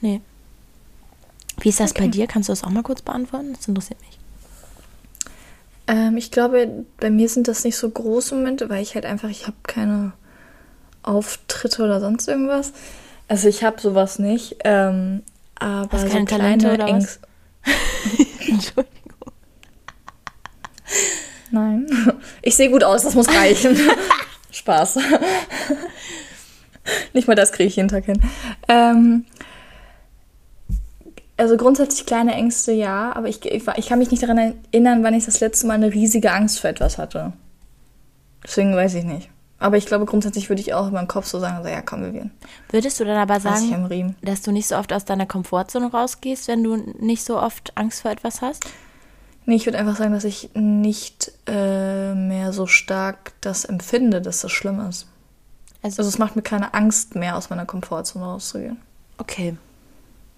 Nee. 0.00 0.20
Wie 1.60 1.68
ist 1.68 1.78
das 1.80 1.92
bei 1.92 2.04
Okay. 2.04 2.10
dir? 2.10 2.26
Kannst 2.26 2.48
du 2.48 2.52
das 2.52 2.64
auch 2.64 2.70
mal 2.70 2.82
kurz 2.82 3.02
beantworten? 3.02 3.52
Das 3.52 3.68
interessiert 3.68 4.00
mich. 4.00 4.18
Ähm, 5.90 6.16
ich 6.16 6.30
glaube, 6.30 6.84
bei 6.98 7.10
mir 7.10 7.28
sind 7.28 7.48
das 7.48 7.64
nicht 7.64 7.76
so 7.76 7.90
große 7.90 8.36
Momente, 8.36 8.70
weil 8.70 8.80
ich 8.80 8.94
halt 8.94 9.04
einfach, 9.04 9.28
ich 9.28 9.48
habe 9.48 9.56
keine 9.64 10.12
Auftritte 11.02 11.82
oder 11.82 12.00
sonst 12.00 12.28
irgendwas. 12.28 12.72
Also 13.26 13.48
ich 13.48 13.64
habe 13.64 13.80
sowas 13.80 14.20
nicht. 14.20 14.58
Ähm, 14.64 15.24
aber 15.56 15.90
Hast 15.92 16.02
so 16.02 16.08
keine 16.08 16.26
Talente 16.26 16.68
kleine 16.68 16.74
oder 16.74 16.84
was? 16.84 16.92
Ängste. 16.92 17.20
Entschuldigung. 18.48 19.32
Nein. 21.50 21.86
Ich 22.42 22.54
sehe 22.54 22.70
gut 22.70 22.84
aus, 22.84 23.02
das 23.02 23.16
muss 23.16 23.28
reichen. 23.28 23.76
Spaß. 24.52 24.98
Nicht 27.12 27.26
mal 27.26 27.34
das 27.34 27.50
kriege 27.50 27.68
ich 27.68 27.74
jeden 27.76 27.88
Tag 27.88 28.04
hin. 28.04 28.22
Ähm, 28.68 29.24
also 31.40 31.56
grundsätzlich 31.56 32.04
kleine 32.04 32.34
Ängste 32.34 32.72
ja, 32.72 33.12
aber 33.16 33.26
ich, 33.28 33.44
ich, 33.44 33.66
ich 33.76 33.88
kann 33.88 33.98
mich 33.98 34.10
nicht 34.10 34.22
daran 34.22 34.38
erinnern, 34.72 35.02
wann 35.02 35.14
ich 35.14 35.24
das 35.24 35.40
letzte 35.40 35.66
Mal 35.66 35.74
eine 35.74 35.92
riesige 35.92 36.32
Angst 36.32 36.60
für 36.60 36.68
etwas 36.68 36.98
hatte. 36.98 37.32
Deswegen 38.44 38.76
weiß 38.76 38.94
ich 38.94 39.04
nicht. 39.04 39.30
Aber 39.58 39.78
ich 39.78 39.86
glaube, 39.86 40.04
grundsätzlich 40.04 40.50
würde 40.50 40.60
ich 40.60 40.74
auch 40.74 40.88
in 40.88 40.92
meinem 40.92 41.08
Kopf 41.08 41.26
so 41.26 41.38
sagen, 41.38 41.62
so, 41.62 41.68
ja, 41.68 41.80
komm, 41.80 42.02
wir 42.02 42.10
gehen. 42.10 42.30
Würdest 42.70 43.00
du 43.00 43.04
dann 43.04 43.16
aber 43.16 43.40
sagen, 43.40 44.16
dass 44.22 44.42
du 44.42 44.52
nicht 44.52 44.68
so 44.68 44.76
oft 44.76 44.92
aus 44.92 45.06
deiner 45.06 45.26
Komfortzone 45.26 45.90
rausgehst, 45.90 46.48
wenn 46.48 46.62
du 46.62 46.76
nicht 46.98 47.24
so 47.24 47.38
oft 47.38 47.76
Angst 47.76 48.02
vor 48.02 48.10
etwas 48.10 48.42
hast? 48.42 48.64
Nee, 49.46 49.56
ich 49.56 49.66
würde 49.66 49.78
einfach 49.78 49.96
sagen, 49.96 50.12
dass 50.12 50.24
ich 50.24 50.50
nicht 50.54 51.32
äh, 51.46 52.14
mehr 52.14 52.52
so 52.52 52.66
stark 52.66 53.32
das 53.40 53.64
empfinde, 53.64 54.20
dass 54.20 54.40
das 54.42 54.52
schlimm 54.52 54.80
ist. 54.80 55.06
Also, 55.82 56.02
Also 56.02 56.08
es 56.08 56.18
macht 56.18 56.36
mir 56.36 56.42
keine 56.42 56.74
Angst 56.74 57.14
mehr, 57.14 57.36
aus 57.36 57.48
meiner 57.48 57.64
Komfortzone 57.64 58.24
rauszugehen. 58.26 58.78
okay. 59.18 59.56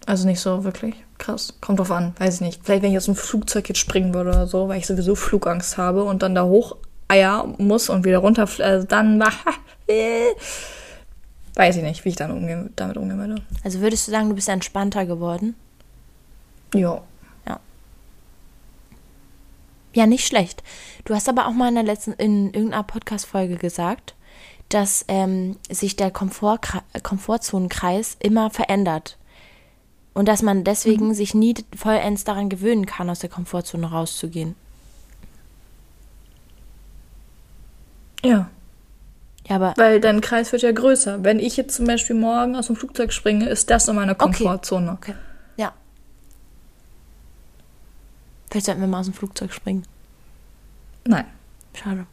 Also 0.06 0.26
nicht 0.26 0.40
so 0.40 0.64
wirklich 0.64 0.94
krass. 1.18 1.54
Kommt 1.60 1.78
drauf 1.78 1.90
an, 1.90 2.14
weiß 2.18 2.36
ich 2.36 2.40
nicht. 2.40 2.60
Vielleicht, 2.64 2.82
wenn 2.82 2.90
ich 2.90 2.96
aus 2.96 3.04
dem 3.04 3.16
Flugzeug 3.16 3.68
jetzt 3.68 3.78
springen 3.78 4.14
würde 4.14 4.30
oder 4.30 4.46
so, 4.46 4.68
weil 4.68 4.78
ich 4.78 4.86
sowieso 4.86 5.14
Flugangst 5.14 5.76
habe 5.76 6.04
und 6.04 6.22
dann 6.22 6.34
da 6.34 6.44
hoch 6.44 6.76
eier 7.08 7.54
muss 7.58 7.88
und 7.88 8.04
wieder 8.04 8.18
runter, 8.18 8.48
also 8.58 8.86
dann 8.86 9.20
war. 9.20 9.32
weiß 11.54 11.76
ich 11.76 11.82
nicht, 11.82 12.04
wie 12.04 12.08
ich 12.08 12.16
dann 12.16 12.30
umgehen, 12.30 12.72
damit 12.76 12.96
umgehen 12.96 13.18
würde. 13.18 13.42
Also 13.62 13.80
würdest 13.80 14.08
du 14.08 14.10
sagen, 14.10 14.28
du 14.28 14.34
bist 14.34 14.48
entspannter 14.48 15.06
geworden? 15.06 15.54
Ja. 16.74 17.02
Ja, 19.94 20.06
nicht 20.06 20.26
schlecht. 20.26 20.62
Du 21.04 21.14
hast 21.14 21.28
aber 21.28 21.46
auch 21.46 21.52
mal 21.52 21.68
in 21.68 21.74
der 21.74 21.84
letzten, 21.84 22.12
in 22.14 22.46
irgendeiner 22.46 22.82
Podcast-Folge 22.82 23.56
gesagt, 23.56 24.14
dass 24.70 25.04
ähm, 25.08 25.56
sich 25.70 25.96
der 25.96 26.10
Komfort, 26.10 26.60
Komfortzonenkreis 27.02 28.16
immer 28.18 28.48
verändert. 28.48 29.18
Und 30.14 30.26
dass 30.28 30.42
man 30.42 30.62
deswegen 30.64 31.08
Mhm. 31.08 31.14
sich 31.14 31.34
nie 31.34 31.54
vollends 31.76 32.24
daran 32.24 32.48
gewöhnen 32.50 32.84
kann, 32.86 33.08
aus 33.08 33.20
der 33.20 33.30
Komfortzone 33.30 33.90
rauszugehen. 33.90 34.54
Ja. 38.24 38.48
Ja, 39.48 39.56
aber 39.56 39.74
Weil 39.76 40.00
dein 40.00 40.20
Kreis 40.20 40.52
wird 40.52 40.62
ja 40.62 40.70
größer. 40.70 41.24
Wenn 41.24 41.40
ich 41.40 41.56
jetzt 41.56 41.74
zum 41.74 41.86
Beispiel 41.86 42.14
morgen 42.14 42.54
aus 42.54 42.68
dem 42.68 42.76
Flugzeug 42.76 43.12
springe, 43.12 43.48
ist 43.48 43.70
das 43.70 43.88
in 43.88 43.96
meiner 43.96 44.14
Komfortzone. 44.14 44.92
okay. 44.92 45.14
Ja. 45.56 45.72
Vielleicht 48.50 48.66
sollten 48.66 48.80
wir 48.80 48.88
mal 48.88 49.00
aus 49.00 49.06
dem 49.06 49.14
Flugzeug 49.14 49.52
springen. 49.52 49.84
Nein. 51.04 51.24
Schade. 51.74 52.06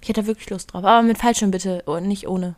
Ich 0.00 0.08
hätte 0.08 0.20
da 0.22 0.26
wirklich 0.28 0.48
Lust 0.50 0.72
drauf. 0.72 0.84
Aber 0.84 1.02
mit 1.02 1.18
Fallschirm 1.18 1.50
bitte 1.50 1.82
und 1.86 2.06
nicht 2.06 2.28
ohne. 2.28 2.54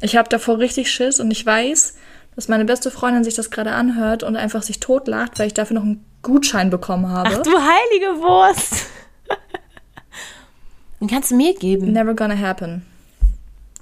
Ich 0.00 0.16
habe 0.16 0.28
davor 0.28 0.58
richtig 0.58 0.90
Schiss 0.90 1.18
und 1.18 1.30
ich 1.30 1.44
weiß, 1.44 1.96
dass 2.36 2.48
meine 2.48 2.64
beste 2.64 2.90
Freundin 2.90 3.24
sich 3.24 3.34
das 3.34 3.50
gerade 3.50 3.72
anhört 3.72 4.22
und 4.22 4.36
einfach 4.36 4.62
sich 4.62 4.80
totlacht, 4.80 5.38
weil 5.38 5.46
ich 5.46 5.54
dafür 5.54 5.74
noch 5.76 5.82
einen 5.84 6.04
Gutschein 6.22 6.70
bekommen 6.70 7.08
habe. 7.08 7.30
Ach 7.32 7.42
du 7.42 7.50
heilige 7.50 8.20
Wurst! 8.22 8.86
Den 11.00 11.08
kannst 11.08 11.30
du 11.30 11.36
mir 11.36 11.54
geben. 11.54 11.92
Never 11.92 12.14
gonna 12.14 12.38
happen. 12.38 12.84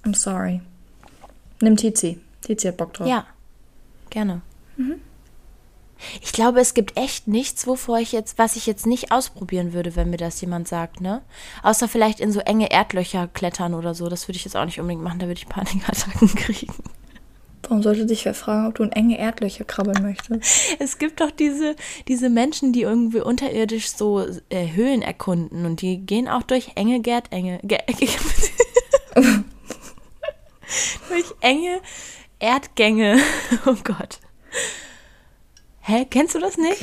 I'm 0.05 0.15
sorry. 0.15 0.61
Nimm 1.61 1.77
Tizi. 1.77 2.21
Tizi 2.43 2.69
hat 2.69 2.77
Bock 2.77 2.95
drauf. 2.95 3.09
Ja, 3.09 3.27
gerne. 4.11 4.43
Ich 6.21 6.33
glaube, 6.33 6.61
es 6.61 6.75
gibt 6.75 6.97
echt 6.97 7.27
nichts, 7.27 7.67
wovor 7.67 7.99
ich 7.99 8.13
jetzt, 8.13 8.39
was 8.39 8.55
ich 8.55 8.67
jetzt 8.67 8.87
nicht 8.87 9.11
ausprobieren 9.11 9.73
würde, 9.73 9.97
wenn 9.97 10.11
mir 10.11 10.17
das 10.17 10.41
jemand 10.41 10.69
sagt, 10.69 11.01
ne? 11.01 11.23
Außer 11.65 11.89
vielleicht 11.89 12.21
in 12.21 12.31
so 12.31 12.39
enge 12.39 12.71
Erdlöcher 12.71 13.27
klettern 13.27 13.75
oder 13.75 13.95
so. 13.95 14.09
Das 14.09 14.29
würde 14.29 14.37
ich 14.37 14.45
jetzt 14.45 14.57
auch 14.57 14.65
nicht 14.65 14.79
unbedingt 14.79 15.03
machen, 15.03 15.19
da 15.19 15.27
würde 15.27 15.41
ich 15.41 15.49
Panikattacken 15.49 16.29
kriegen. 16.37 16.73
Warum 17.63 17.83
sollte 17.83 18.07
dich 18.07 18.25
wer 18.25 18.35
fragen, 18.35 18.69
ob 18.69 18.77
du 18.77 18.85
in 18.85 18.93
enge 18.93 19.19
Erdlöcher 19.19 19.65
krabbeln 19.65 20.03
möchtest? 20.03 20.77
Es 20.79 20.99
gibt 20.99 21.21
doch 21.21 21.31
diese, 21.31 21.75
diese 22.07 22.31
Menschen, 22.31 22.73
die 22.73 22.83
irgendwie 22.83 23.21
unterirdisch 23.21 23.91
so 23.91 24.25
äh, 24.49 24.73
Höhlen 24.73 25.03
erkunden 25.03 25.67
und 25.67 25.83
die 25.83 25.99
gehen 25.99 26.29
auch 26.29 26.43
durch 26.43 26.73
enge 26.77 27.01
Gärtenge. 27.01 27.61
Ge 27.63 27.79
durch 31.09 31.35
enge 31.41 31.81
Erdgänge. 32.39 33.19
Oh 33.67 33.77
Gott. 33.83 34.21
Hä, 35.81 36.07
kennst 36.09 36.35
du 36.35 36.39
das 36.39 36.57
nicht? 36.59 36.83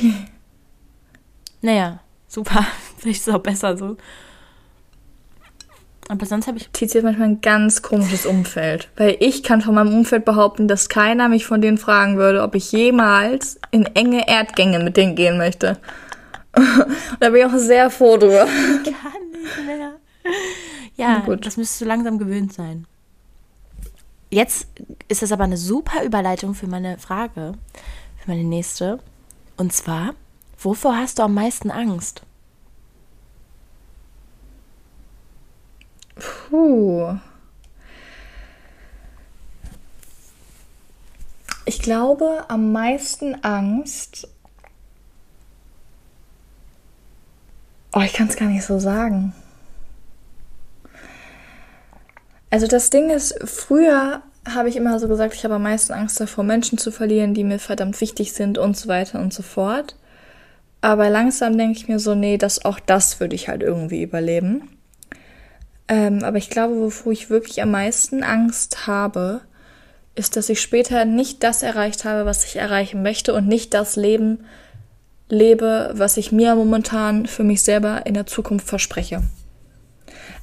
Naja, 1.62 2.00
super. 2.28 2.66
Vielleicht 2.98 3.20
ist 3.20 3.28
es 3.28 3.34
auch 3.34 3.42
besser 3.42 3.76
so. 3.76 3.96
Aber 6.08 6.24
sonst 6.24 6.46
habe 6.46 6.58
ich. 6.58 6.68
Tizi 6.68 6.98
hat 6.98 7.04
manchmal 7.04 7.28
ein 7.28 7.40
ganz 7.40 7.82
komisches 7.82 8.26
Umfeld. 8.26 8.88
Weil 8.96 9.16
ich 9.20 9.42
kann 9.42 9.60
von 9.60 9.74
meinem 9.74 9.92
Umfeld 9.92 10.24
behaupten, 10.24 10.68
dass 10.68 10.88
keiner 10.88 11.28
mich 11.28 11.46
von 11.46 11.60
denen 11.60 11.78
fragen 11.78 12.16
würde, 12.16 12.42
ob 12.42 12.54
ich 12.54 12.70
jemals 12.70 13.58
in 13.72 13.86
enge 13.86 14.28
Erdgänge 14.28 14.78
mit 14.78 14.96
denen 14.96 15.16
gehen 15.16 15.36
möchte. 15.36 15.78
Und 16.56 16.86
da 17.20 17.30
bin 17.30 17.40
ich 17.40 17.46
auch 17.46 17.58
sehr 17.58 17.90
froh 17.90 18.16
drüber. 18.16 18.46
Kann 18.84 19.30
nicht 19.32 19.66
mehr. 19.66 19.92
Ja, 20.96 21.18
gut. 21.20 21.44
das 21.44 21.56
müsstest 21.56 21.80
du 21.80 21.84
langsam 21.84 22.18
gewöhnt 22.18 22.52
sein. 22.52 22.86
Jetzt 24.30 24.68
ist 25.08 25.22
das 25.22 25.32
aber 25.32 25.44
eine 25.44 25.56
super 25.56 26.04
Überleitung 26.04 26.54
für 26.54 26.66
meine 26.66 26.98
Frage, 26.98 27.52
für 28.16 28.30
meine 28.30 28.44
nächste. 28.44 28.98
Und 29.56 29.72
zwar, 29.72 30.14
wovor 30.58 30.96
hast 30.96 31.18
du 31.18 31.22
am 31.22 31.34
meisten 31.34 31.70
Angst? 31.70 32.22
Puh. 36.16 37.18
Ich 41.64 41.80
glaube, 41.80 42.44
am 42.48 42.72
meisten 42.72 43.42
Angst. 43.42 44.28
Oh, 47.92 48.00
ich 48.00 48.12
kann 48.12 48.28
es 48.28 48.36
gar 48.36 48.48
nicht 48.48 48.64
so 48.64 48.78
sagen. 48.78 49.34
Also 52.50 52.66
das 52.66 52.90
Ding 52.90 53.10
ist, 53.10 53.34
früher 53.44 54.22
habe 54.48 54.68
ich 54.68 54.76
immer 54.76 54.98
so 55.00 55.08
gesagt, 55.08 55.34
ich 55.34 55.44
habe 55.44 55.54
am 55.54 55.64
meisten 55.64 55.92
Angst 55.92 56.20
davor, 56.20 56.44
Menschen 56.44 56.78
zu 56.78 56.92
verlieren, 56.92 57.34
die 57.34 57.42
mir 57.42 57.58
verdammt 57.58 58.00
wichtig 58.00 58.32
sind 58.32 58.58
und 58.58 58.76
so 58.76 58.88
weiter 58.88 59.20
und 59.20 59.34
so 59.34 59.42
fort. 59.42 59.96
Aber 60.80 61.10
langsam 61.10 61.58
denke 61.58 61.78
ich 61.78 61.88
mir 61.88 61.98
so, 61.98 62.14
nee, 62.14 62.38
das, 62.38 62.64
auch 62.64 62.78
das 62.78 63.18
würde 63.18 63.34
ich 63.34 63.48
halt 63.48 63.62
irgendwie 63.62 64.02
überleben. 64.02 64.75
Ähm, 65.88 66.24
aber 66.24 66.38
ich 66.38 66.50
glaube, 66.50 66.76
wovor 66.76 67.12
ich 67.12 67.30
wirklich 67.30 67.62
am 67.62 67.70
meisten 67.70 68.22
Angst 68.22 68.86
habe, 68.86 69.42
ist, 70.14 70.36
dass 70.36 70.48
ich 70.48 70.60
später 70.60 71.04
nicht 71.04 71.42
das 71.42 71.62
erreicht 71.62 72.04
habe, 72.04 72.24
was 72.24 72.44
ich 72.44 72.56
erreichen 72.56 73.02
möchte 73.02 73.34
und 73.34 73.46
nicht 73.46 73.74
das 73.74 73.96
Leben 73.96 74.44
lebe, 75.28 75.92
was 75.94 76.16
ich 76.16 76.32
mir 76.32 76.54
momentan 76.54 77.26
für 77.26 77.44
mich 77.44 77.62
selber 77.62 78.06
in 78.06 78.14
der 78.14 78.26
Zukunft 78.26 78.66
verspreche. 78.68 79.22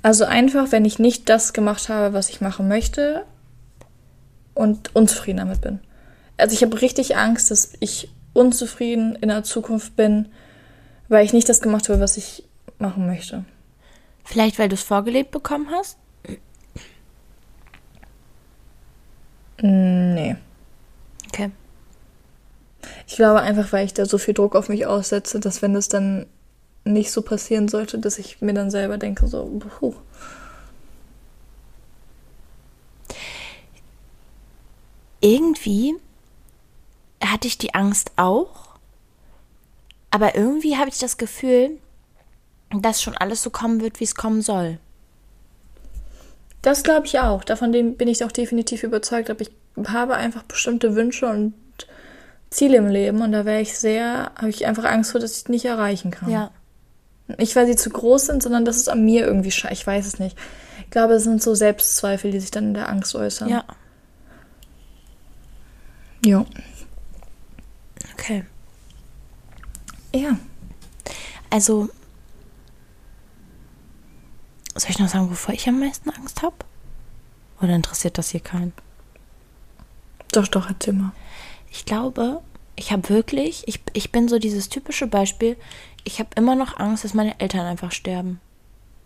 Also 0.02 0.26
einfach, 0.26 0.72
wenn 0.72 0.86
ich 0.86 1.00
nicht 1.00 1.30
das 1.30 1.54
gemacht 1.54 1.90
habe, 1.90 2.14
was 2.14 2.30
ich 2.30 2.42
machen 2.42 2.68
möchte, 2.68 3.24
und 4.54 4.96
unzufrieden 4.96 5.38
damit 5.38 5.62
bin. 5.62 5.80
Also 6.38 6.54
ich 6.54 6.64
habe 6.64 6.82
richtig 6.82 7.16
Angst, 7.16 7.52
dass 7.52 7.74
ich 7.80 8.10
unzufrieden 8.34 9.16
in 9.16 9.30
der 9.30 9.44
Zukunft 9.44 9.96
bin, 9.96 10.28
weil 11.10 11.26
ich 11.26 11.34
nicht 11.34 11.50
das 11.50 11.62
gemacht 11.62 11.90
habe, 11.90 12.00
was 12.00 12.18
ich 12.18 12.44
machen 12.80 13.06
möchte. 13.06 13.46
Vielleicht, 14.24 14.58
weil 14.60 14.70
du 14.70 14.76
es 14.76 14.84
vorgelebt 14.84 15.32
bekommen 15.32 15.70
hast? 15.72 15.98
Nee. 19.62 20.36
Okay. 21.28 21.52
Ich 23.08 23.16
glaube 23.16 23.42
einfach, 23.42 23.72
weil 23.72 23.86
ich 23.86 23.94
da 23.94 24.06
so 24.06 24.18
viel 24.18 24.34
Druck 24.34 24.56
auf 24.56 24.70
mich 24.70 24.86
aussetze, 24.86 25.40
dass 25.40 25.62
wenn 25.62 25.74
das 25.74 25.88
dann 25.88 26.26
nicht 26.86 27.12
so 27.12 27.22
passieren 27.22 27.68
sollte, 27.68 27.98
dass 28.00 28.20
ich 28.20 28.42
mir 28.42 28.54
dann 28.54 28.72
selber 28.72 28.98
denke, 28.98 29.28
so, 29.28 29.46
puh. 29.80 29.96
Irgendwie 35.22 35.96
hatte 37.24 37.48
ich 37.48 37.58
die 37.58 37.74
Angst 37.74 38.12
auch, 38.18 38.78
aber 40.12 40.36
irgendwie 40.36 40.78
habe 40.78 40.90
ich 40.90 41.00
das 41.00 41.18
Gefühl, 41.18 41.80
dass 42.82 43.02
schon 43.02 43.18
alles 43.18 43.44
so 43.44 43.50
kommen 43.50 43.82
wird, 43.82 44.00
wie 44.00 44.06
es 44.06 44.16
kommen 44.16 44.42
soll. 44.42 44.80
Das 46.62 46.84
glaube 46.84 47.06
ich 47.06 47.20
auch. 47.20 47.44
Davon 47.44 47.72
bin 47.72 48.08
ich 48.08 48.24
auch 48.24 48.32
definitiv 48.32 48.84
überzeugt. 48.84 49.30
Aber 49.30 49.42
ich 49.42 49.52
habe 49.88 50.16
einfach 50.16 50.44
bestimmte 50.44 50.96
Wünsche 50.96 51.28
und 51.28 51.54
Ziele 52.50 52.78
im 52.78 52.88
Leben 52.88 53.22
und 53.22 53.32
da 53.32 53.46
wäre 53.46 53.62
ich 53.62 53.78
sehr, 53.78 54.32
habe 54.36 54.50
ich 54.50 54.66
einfach 54.66 54.86
Angst 54.86 55.12
vor, 55.12 55.20
dass 55.20 55.38
ich 55.38 55.50
nicht 55.50 55.66
erreichen 55.66 56.12
kann. 56.12 56.30
Ja. 56.30 56.52
Nicht, 57.38 57.56
weil 57.56 57.66
sie 57.66 57.76
zu 57.76 57.90
groß 57.90 58.28
sind, 58.28 58.44
sondern 58.44 58.66
dass 58.66 58.78
es 58.78 58.88
an 58.88 59.04
mir 59.04 59.26
irgendwie 59.26 59.52
scheint. 59.52 59.74
Ich 59.74 59.88
weiß 59.88 60.06
es 60.06 60.20
nicht. 60.20 60.38
Ich 60.84 60.92
glaube, 60.92 61.14
es 61.14 61.24
sind 61.24 61.42
so 61.42 61.56
Selbstzweifel, 61.56 62.32
die 62.32 62.40
sich 62.40 62.52
dann 62.52 62.66
in 62.66 62.74
der 62.76 62.90
Angst 62.90 63.16
äußern. 63.16 63.50
Ja. 63.50 63.66
Ja. 66.24 66.46
Okay. 68.14 68.46
Ja. 70.14 70.38
Also, 71.50 71.90
soll 74.76 74.92
ich 74.92 75.00
noch 75.00 75.08
sagen, 75.08 75.30
wovor 75.30 75.54
ich 75.54 75.68
am 75.68 75.80
meisten 75.80 76.10
Angst 76.10 76.42
habe? 76.42 76.56
Oder 77.62 77.76
interessiert 77.76 78.18
das 78.18 78.30
hier 78.30 78.40
keinen? 78.40 78.74
Doch, 80.32 80.48
doch, 80.48 80.68
erzähl 80.68 80.94
mal. 80.94 81.12
Ich 81.72 81.86
glaube, 81.86 82.42
ich 82.76 82.92
habe 82.92 83.10
wirklich, 83.10 83.68
ich, 83.68 83.82
ich 83.94 84.12
bin 84.12 84.28
so 84.28 84.40
dieses 84.40 84.70
typische 84.70 85.08
Beispiel, 85.08 85.58
ich 86.04 86.20
habe 86.20 86.30
immer 86.36 86.56
noch 86.56 86.78
Angst, 86.78 87.04
dass 87.04 87.14
meine 87.14 87.40
Eltern 87.40 87.66
einfach 87.66 87.92
sterben. 87.92 88.42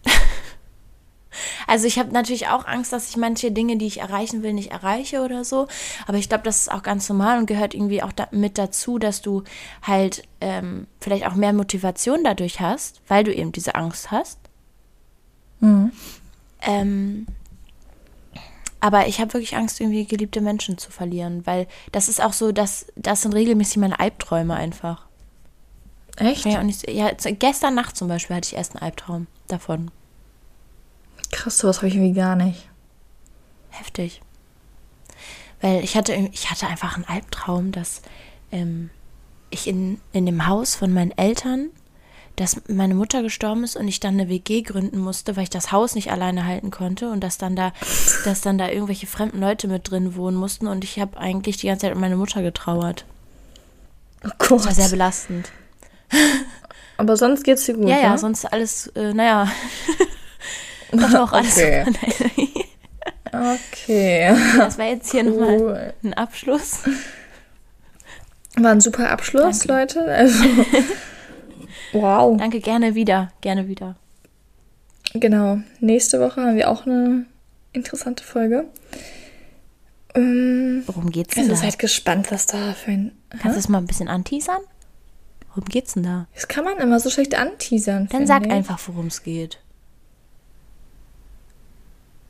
also 1.68 1.86
ich 1.86 2.00
habe 2.00 2.14
natürlich 2.14 2.48
auch 2.48 2.66
Angst, 2.66 2.94
dass 2.94 3.10
ich 3.10 3.18
manche 3.18 3.52
Dinge, 3.52 3.78
die 3.78 3.88
ich 3.88 4.00
erreichen 4.00 4.42
will, 4.42 4.54
nicht 4.54 4.72
erreiche 4.72 5.22
oder 5.22 5.44
so. 5.44 5.68
Aber 6.08 6.18
ich 6.18 6.30
glaube, 6.30 6.46
das 6.46 6.62
ist 6.62 6.72
auch 6.72 6.82
ganz 6.82 7.08
normal 7.10 7.40
und 7.40 7.46
gehört 7.46 7.74
irgendwie 7.74 8.02
auch 8.02 8.14
da, 8.14 8.28
mit 8.32 8.58
dazu, 8.58 8.98
dass 9.00 9.22
du 9.22 9.44
halt 9.84 10.24
ähm, 10.40 10.88
vielleicht 11.00 11.28
auch 11.28 11.36
mehr 11.36 11.54
Motivation 11.54 12.24
dadurch 12.24 12.62
hast, 12.62 13.02
weil 13.08 13.26
du 13.26 13.34
eben 13.34 13.52
diese 13.52 13.76
Angst 13.76 14.12
hast. 14.12 14.40
Mhm. 15.60 15.92
Ähm, 16.62 17.28
aber 18.80 19.08
ich 19.08 19.20
habe 19.20 19.34
wirklich 19.34 19.56
Angst, 19.56 19.80
irgendwie 19.80 20.06
geliebte 20.06 20.42
Menschen 20.42 20.78
zu 20.78 20.92
verlieren, 20.92 21.46
weil 21.46 21.68
das 21.92 22.10
ist 22.10 22.22
auch 22.22 22.34
so, 22.34 22.52
dass 22.52 22.88
das 22.96 23.24
sind 23.24 23.34
regelmäßig 23.34 23.78
meine 23.78 24.00
Albträume 24.00 24.56
einfach. 24.56 25.08
Echt? 26.18 26.46
Ja, 26.46 26.60
und 26.62 26.70
ich, 26.70 26.84
ja, 26.90 27.12
gestern 27.12 27.76
Nacht 27.76 27.96
zum 27.96 28.08
Beispiel 28.08 28.36
hatte 28.36 28.48
ich 28.48 28.56
erst 28.56 28.76
einen 28.76 28.84
Albtraum 28.84 29.28
davon. 29.48 29.92
Krass, 31.32 31.58
sowas 31.58 31.78
habe 31.78 31.88
ich 31.88 31.96
irgendwie 31.96 32.14
gar 32.14 32.36
nicht. 32.36 32.70
Heftig. 33.70 34.22
Weil 35.62 35.84
ich 35.84 35.96
hatte, 35.96 36.14
ich 36.14 36.50
hatte 36.50 36.68
einfach 36.68 36.96
einen 36.96 37.06
Albtraum, 37.06 37.72
dass 37.72 38.02
ähm, 38.52 38.90
ich 39.50 39.68
in, 39.68 40.00
in 40.14 40.26
dem 40.26 40.48
Haus 40.48 40.76
von 40.76 40.94
meinen 40.94 41.12
Eltern 41.18 41.70
dass 42.38 42.62
meine 42.68 42.94
Mutter 42.94 43.24
gestorben 43.24 43.64
ist 43.64 43.76
und 43.76 43.88
ich 43.88 44.00
dann 44.00 44.14
eine 44.14 44.30
WG 44.30 44.62
gründen 44.62 45.00
musste, 45.00 45.36
weil 45.36 45.44
ich 45.44 45.50
das 45.50 45.72
Haus 45.72 45.96
nicht 45.96 46.12
alleine 46.12 46.46
halten 46.46 46.72
konnte 46.72 47.10
und 47.10 47.22
dass 47.24 47.38
dann 47.38 47.56
da, 47.56 47.74
dass 48.24 48.42
dann 48.42 48.58
da 48.58 48.70
irgendwelche 48.70 49.08
fremden 49.08 49.40
Leute 49.40 49.68
mit 49.68 49.90
drin 49.90 50.16
wohnen 50.16 50.38
mussten 50.38 50.68
und 50.68 50.84
ich 50.84 51.00
habe 51.00 51.18
eigentlich 51.18 51.58
die 51.58 51.68
ganze 51.68 51.88
Zeit 51.88 51.96
um 51.96 52.00
meine 52.00 52.16
Mutter 52.16 52.44
getrauert. 52.44 53.06
Oh 54.24 54.30
Gott. 54.38 54.60
Das 54.60 54.66
war 54.68 54.74
sehr 54.74 54.90
belastend. 54.90 55.52
Aber 56.98 57.18
sonst 57.18 57.44
geht's 57.44 57.66
dir 57.66 57.74
gut. 57.74 57.90
Ja, 57.90 58.00
ja, 58.00 58.12
ne? 58.12 58.18
sonst 58.18 58.46
alles, 58.46 58.88
äh, 58.96 59.14
naja. 59.14 59.52
Auch 60.92 61.32
alles. 61.32 61.58
Okay. 61.58 61.86
okay. 63.34 64.36
Das 64.58 64.78
war 64.78 64.86
jetzt 64.86 65.12
hier 65.12 65.24
nochmal 65.24 65.60
Cool. 65.60 65.94
ein 66.04 66.14
Abschluss. 66.14 66.82
War 68.56 68.72
ein 68.72 68.82
super 68.82 69.10
Abschluss, 69.10 69.66
Leute. 69.66 70.04
Also, 70.06 70.44
wow. 71.94 72.38
Danke, 72.38 72.60
gerne 72.60 72.96
wieder, 72.96 73.32
gerne 73.42 73.68
wieder. 73.68 73.96
Genau. 75.14 75.60
Nächste 75.80 76.20
Woche 76.20 76.42
haben 76.42 76.56
wir 76.56 76.70
auch 76.70 76.86
eine 76.86 77.26
interessante 77.74 78.24
Folge. 78.24 78.66
Ähm, 80.16 80.84
Worum 80.88 81.10
geht's 81.10 81.36
denn 81.36 81.44
also 81.44 81.56
da? 81.56 81.62
seid 81.62 81.80
gespannt, 81.80 82.32
was 82.32 82.46
da 82.46 82.74
für 82.74 82.92
ein. 82.92 83.12
Kannst 83.30 83.56
du 83.56 83.60
es 83.60 83.70
mal 83.70 83.78
ein 83.78 83.88
bisschen 83.88 84.08
anteasern? 84.08 84.62
Worum 85.50 85.66
geht's 85.66 85.94
denn 85.94 86.04
da? 86.04 86.28
Das 86.34 86.48
kann 86.48 86.66
man 86.66 86.78
immer 86.78 87.00
so 87.00 87.10
schlecht 87.10 87.36
anteasern. 87.36 88.08
Dann 88.12 88.28
sag 88.28 88.46
ich. 88.46 88.52
einfach, 88.52 88.80
worum 88.88 89.08
es 89.08 89.24
geht. 89.24 89.60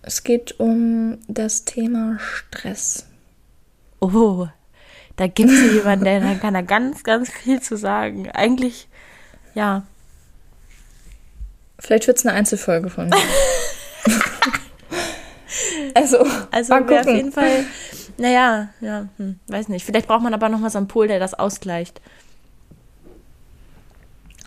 Es 0.02 0.24
geht 0.24 0.60
um 0.60 1.18
das 1.28 1.66
Thema 1.66 2.18
Stress. 2.20 3.06
Oh, 4.00 4.48
da 5.18 5.28
gibt 5.28 5.50
es 5.50 5.74
jemanden, 5.74 6.06
der 6.06 6.22
da 6.22 6.36
kann 6.36 6.54
da 6.54 6.62
ganz, 6.62 7.04
ganz 7.04 7.30
viel 7.30 7.62
zu 7.62 7.76
sagen. 7.76 8.30
Eigentlich, 8.32 8.88
ja. 9.58 9.82
Vielleicht 11.80 12.08
wird 12.08 12.18
es 12.18 12.26
eine 12.26 12.36
Einzelfolge 12.36 12.90
von 12.90 13.10
mir. 13.10 13.16
also, 15.96 16.26
Also 16.52 16.74
mal 16.74 16.88
wäre 16.88 17.00
auf 17.00 17.06
gucken. 17.06 17.16
jeden 17.18 17.32
Fall, 17.32 17.66
naja, 18.18 18.70
ja, 18.82 19.08
hm, 19.18 19.40
weiß 19.48 19.68
nicht. 19.70 19.86
Vielleicht 19.86 20.08
braucht 20.08 20.22
man 20.24 20.34
aber 20.34 20.50
noch 20.50 20.60
mal 20.60 20.70
so 20.70 20.78
einen 20.78 20.88
Pol, 20.88 21.08
der 21.08 21.20
das 21.20 21.34
ausgleicht. 21.34 22.02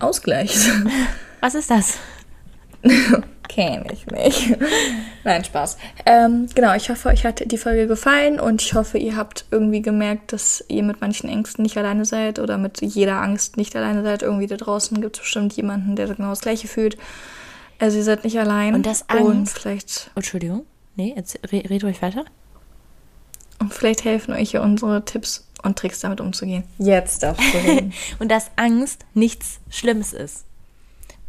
Ausgleich. 0.01 0.57
Was 1.41 1.55
ist 1.55 1.71
das? 1.71 1.99
Kenn 3.53 3.85
ich 3.93 4.07
nicht. 4.07 4.57
Nein, 5.25 5.43
Spaß. 5.45 5.77
Ähm, 6.07 6.47
genau, 6.55 6.73
ich 6.77 6.89
hoffe, 6.89 7.09
euch 7.09 7.25
hat 7.25 7.43
die 7.51 7.59
Folge 7.59 7.89
gefallen 7.89 8.39
und 8.39 8.63
ich 8.63 8.75
hoffe, 8.75 8.97
ihr 8.97 9.17
habt 9.17 9.45
irgendwie 9.51 9.83
gemerkt, 9.83 10.33
dass 10.33 10.65
ihr 10.69 10.85
mit 10.85 11.01
manchen 11.01 11.29
Ängsten 11.29 11.65
nicht 11.65 11.77
alleine 11.77 12.05
seid 12.05 12.39
oder 12.39 12.59
mit 12.59 12.81
jeder 12.81 13.21
Angst 13.21 13.57
nicht 13.57 13.75
alleine 13.75 14.05
seid. 14.05 14.23
Irgendwie 14.23 14.47
da 14.47 14.57
draußen 14.57 15.01
gibt 15.01 15.17
es 15.17 15.23
bestimmt 15.23 15.53
jemanden, 15.55 15.97
der 15.97 16.07
genau 16.07 16.31
das 16.31 16.43
Gleiche 16.43 16.69
fühlt. 16.69 16.97
Also 17.81 17.97
ihr 17.99 18.05
seid 18.05 18.23
nicht 18.23 18.39
allein. 18.39 18.73
Und 18.75 18.87
das 18.87 19.03
Und 19.03 19.11
Angst- 19.19 19.59
vielleicht, 19.59 20.11
Oh, 20.15 20.19
Entschuldigung. 20.21 20.65
Nee, 20.95 21.15
jetzt 21.17 21.37
re 21.53 21.65
red 21.69 21.83
ruhig 21.83 22.01
weiter. 22.03 22.25
und 23.59 23.75
vielleicht 23.75 24.05
helfen 24.05 24.33
euch 24.33 24.53
ja 24.53 24.63
unsere 24.63 25.05
Tipps 25.05 25.45
und 25.65 25.77
Tricks 25.77 25.99
damit 25.99 26.21
umzugehen. 26.21 26.63
Jetzt 26.79 27.23
darfst 27.25 27.43
du 27.53 27.59
reden. 27.59 27.93
Und 28.21 28.31
dass 28.31 28.51
Angst 28.57 29.05
nichts 29.13 29.59
Schlimmes 29.71 30.13
ist. 30.15 30.45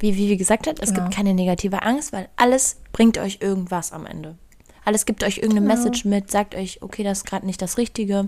Wie 0.01 0.17
Vivi 0.17 0.35
gesagt 0.35 0.67
hat, 0.67 0.79
es 0.79 0.89
Genau. 0.89 1.03
gibt 1.03 1.15
keine 1.15 1.33
negative 1.33 1.83
Angst, 1.83 2.11
weil 2.11 2.27
alles 2.35 2.77
bringt 2.91 3.17
euch 3.17 3.37
irgendwas 3.41 3.91
am 3.93 4.05
Ende. 4.05 4.35
Alles 4.83 5.05
gibt 5.05 5.23
euch 5.23 5.37
irgendeine 5.37 5.67
Genau. 5.67 5.75
Message 5.75 6.05
mit, 6.05 6.29
sagt 6.31 6.55
euch, 6.55 6.81
okay, 6.81 7.03
das 7.03 7.19
ist 7.19 7.25
gerade 7.25 7.45
nicht 7.45 7.61
das 7.61 7.77
Richtige. 7.77 8.27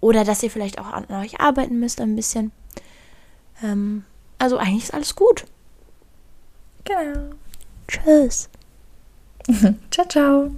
Oder 0.00 0.24
dass 0.24 0.42
ihr 0.42 0.50
vielleicht 0.50 0.78
auch 0.80 0.86
an 0.92 1.06
euch 1.10 1.40
arbeiten 1.40 1.78
müsst 1.80 2.00
ein 2.00 2.14
bisschen. 2.16 2.50
Ähm, 3.62 4.04
also 4.38 4.58
eigentlich 4.58 4.84
ist 4.84 4.94
alles 4.94 5.14
gut. 5.16 5.44
genau. 6.84 7.30
Tschüss. 7.86 8.48
Ciao, 9.90 10.06
ciao. 10.08 10.50